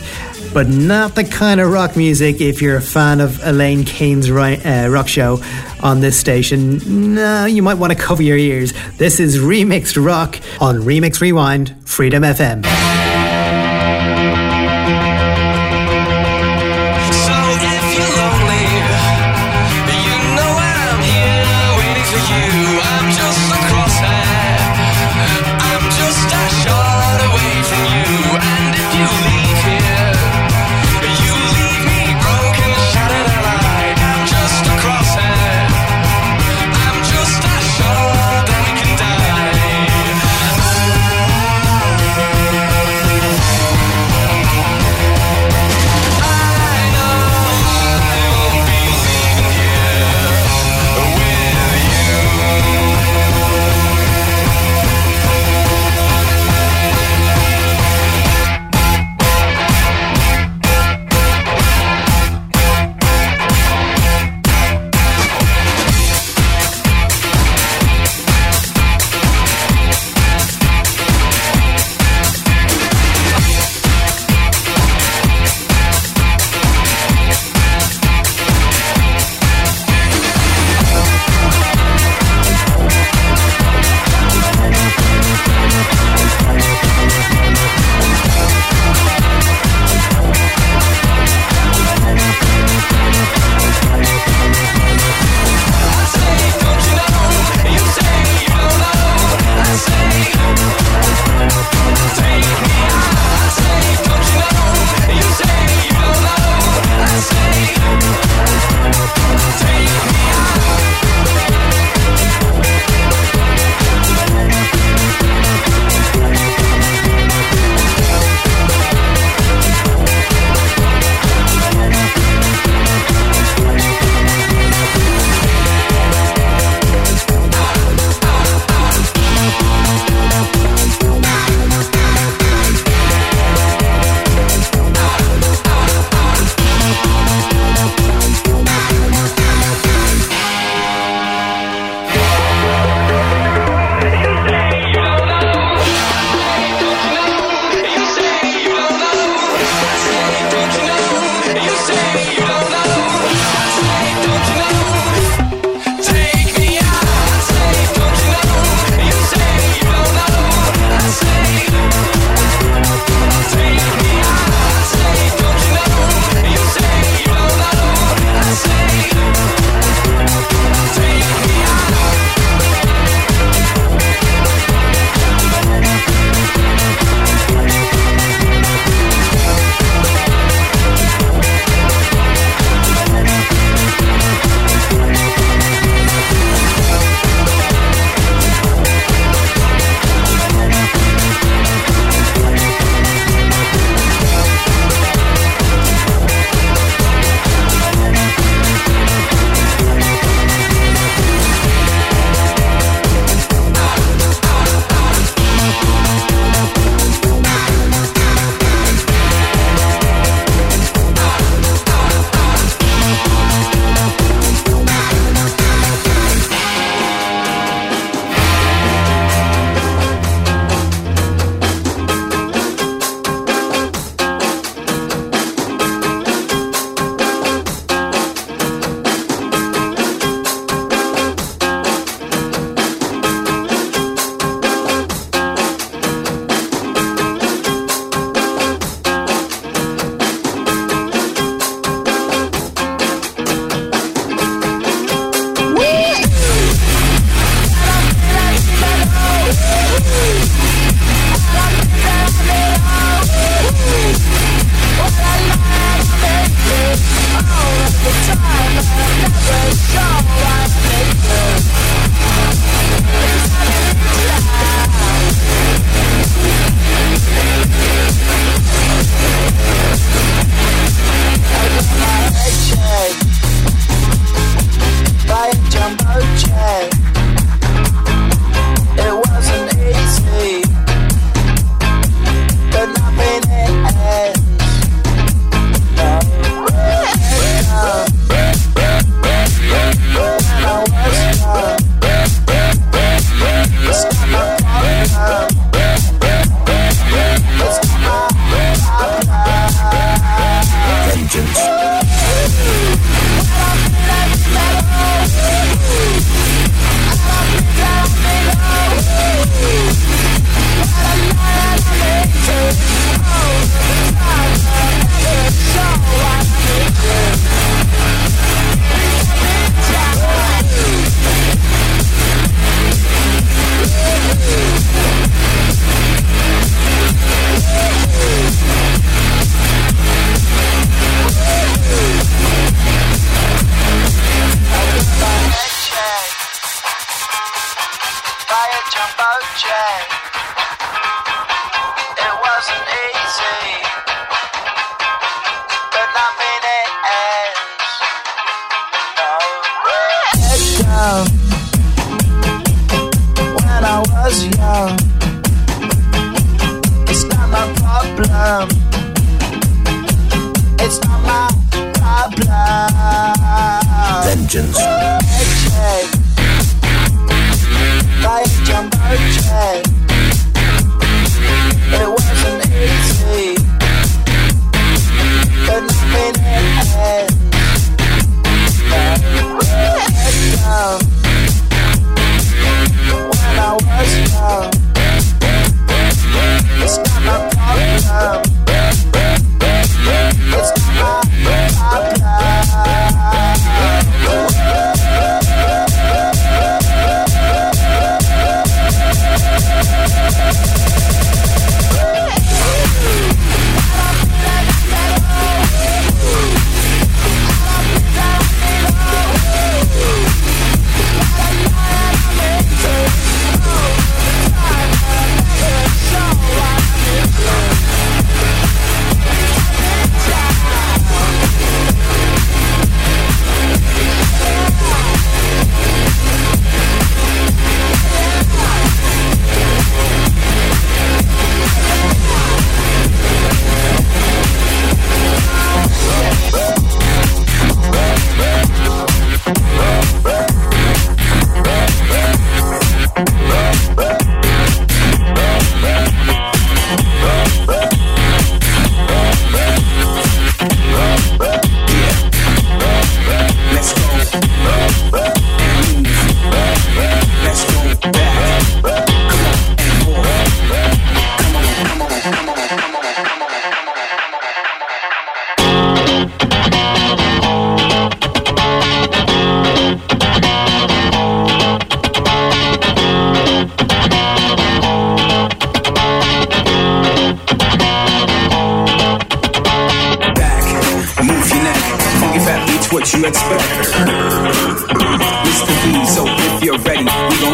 But 0.54 0.68
not 0.68 1.16
the 1.16 1.24
kind 1.24 1.60
of 1.60 1.72
rock 1.72 1.96
music 1.96 2.40
if 2.40 2.62
you're 2.62 2.76
a 2.76 2.80
fan 2.80 3.20
of 3.20 3.44
Elaine 3.44 3.84
Kane's 3.84 4.30
uh, 4.30 4.88
rock 4.88 5.08
show 5.08 5.42
on 5.82 6.00
this 6.00 6.18
station, 6.18 7.14
no, 7.14 7.44
you 7.46 7.62
might 7.62 7.74
want 7.74 7.92
to 7.92 7.98
cover 7.98 8.22
your 8.22 8.36
ears. 8.36 8.72
This 8.96 9.20
is 9.20 9.38
Remixed 9.38 10.02
Rock 10.04 10.40
on 10.60 10.76
Remix 10.76 11.20
Rewind, 11.20 11.74
Freedom 11.88 12.22
FM. 12.22 12.87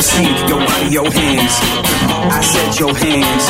See 0.00 0.24
your 0.48 0.58
body, 0.58 0.88
your 0.90 1.06
hands. 1.10 1.54
I 2.30 2.40
said 2.40 2.78
your 2.78 2.94
hands. 2.94 3.44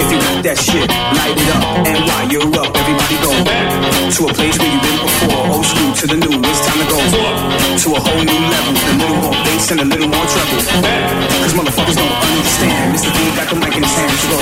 If 0.00 0.08
you 0.12 0.18
got 0.20 0.42
that 0.44 0.56
shit, 0.56 0.88
light 0.88 1.36
it 1.36 1.48
up. 1.52 1.64
And 1.84 2.00
while 2.06 2.26
you're 2.32 2.48
up, 2.56 2.72
everybody 2.72 3.16
go 3.20 3.32
back 3.44 3.68
to 4.16 4.24
a 4.24 4.32
place 4.32 4.56
where 4.56 4.70
you've 4.70 4.80
been 4.80 4.96
before. 5.04 5.44
Old 5.52 5.66
school 5.66 5.92
to 5.92 6.06
the 6.06 6.16
new, 6.16 6.40
it's 6.40 6.60
time 6.64 6.80
to 6.80 6.86
go 6.88 6.96
to 7.02 7.88
a 7.92 8.00
whole 8.00 8.24
new 8.24 8.40
level. 8.48 8.72
A 8.72 8.94
little 8.96 9.20
more 9.20 9.36
bass 9.44 9.68
and 9.72 9.80
a 9.80 9.84
little 9.84 10.08
more 10.08 10.26
treble. 10.30 10.62
Cause 11.44 11.52
motherfuckers 11.52 11.96
don't 11.98 12.16
understand. 12.24 12.94
Mr. 12.96 13.10
V 13.12 13.18
got 13.36 13.48
the 13.50 13.56
mic 13.60 13.76
in 13.76 13.82
his 13.84 13.92
hands. 13.92 14.24
Go. 14.32 14.40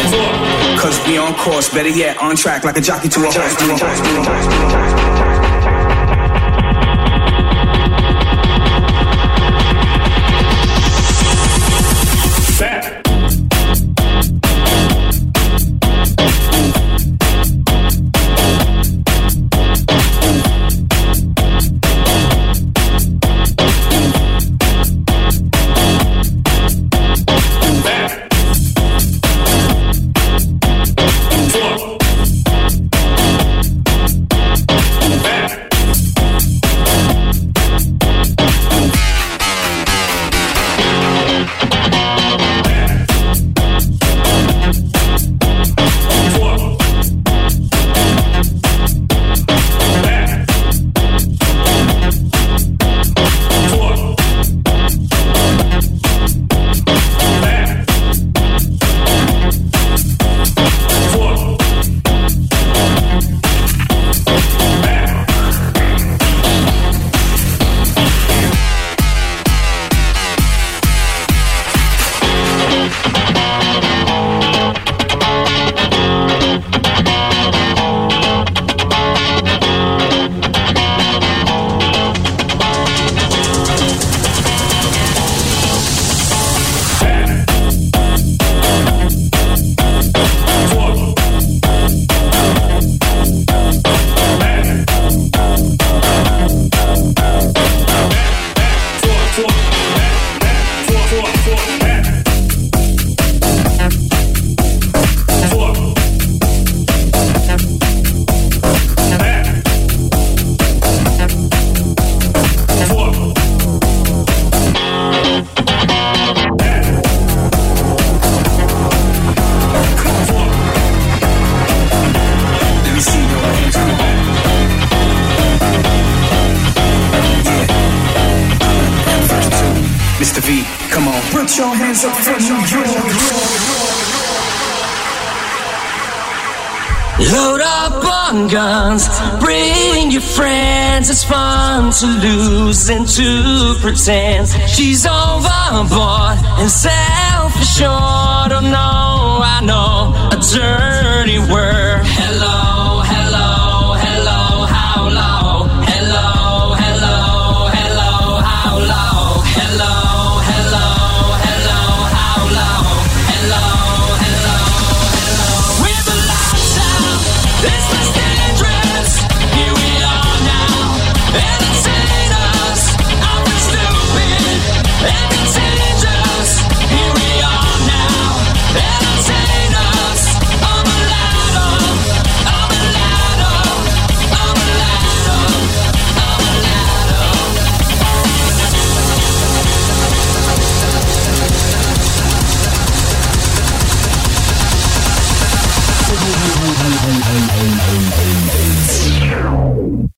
Cause 0.79 1.01
we 1.07 1.19
on 1.19 1.35
course, 1.35 1.69
better 1.73 1.89
yet, 1.91 2.17
on 2.19 2.37
track 2.37 2.63
like 2.65 2.77
a 2.77 2.81
jockey 2.81 3.09
to 3.09 3.21
a 3.25 3.31
horse. 3.33 5.34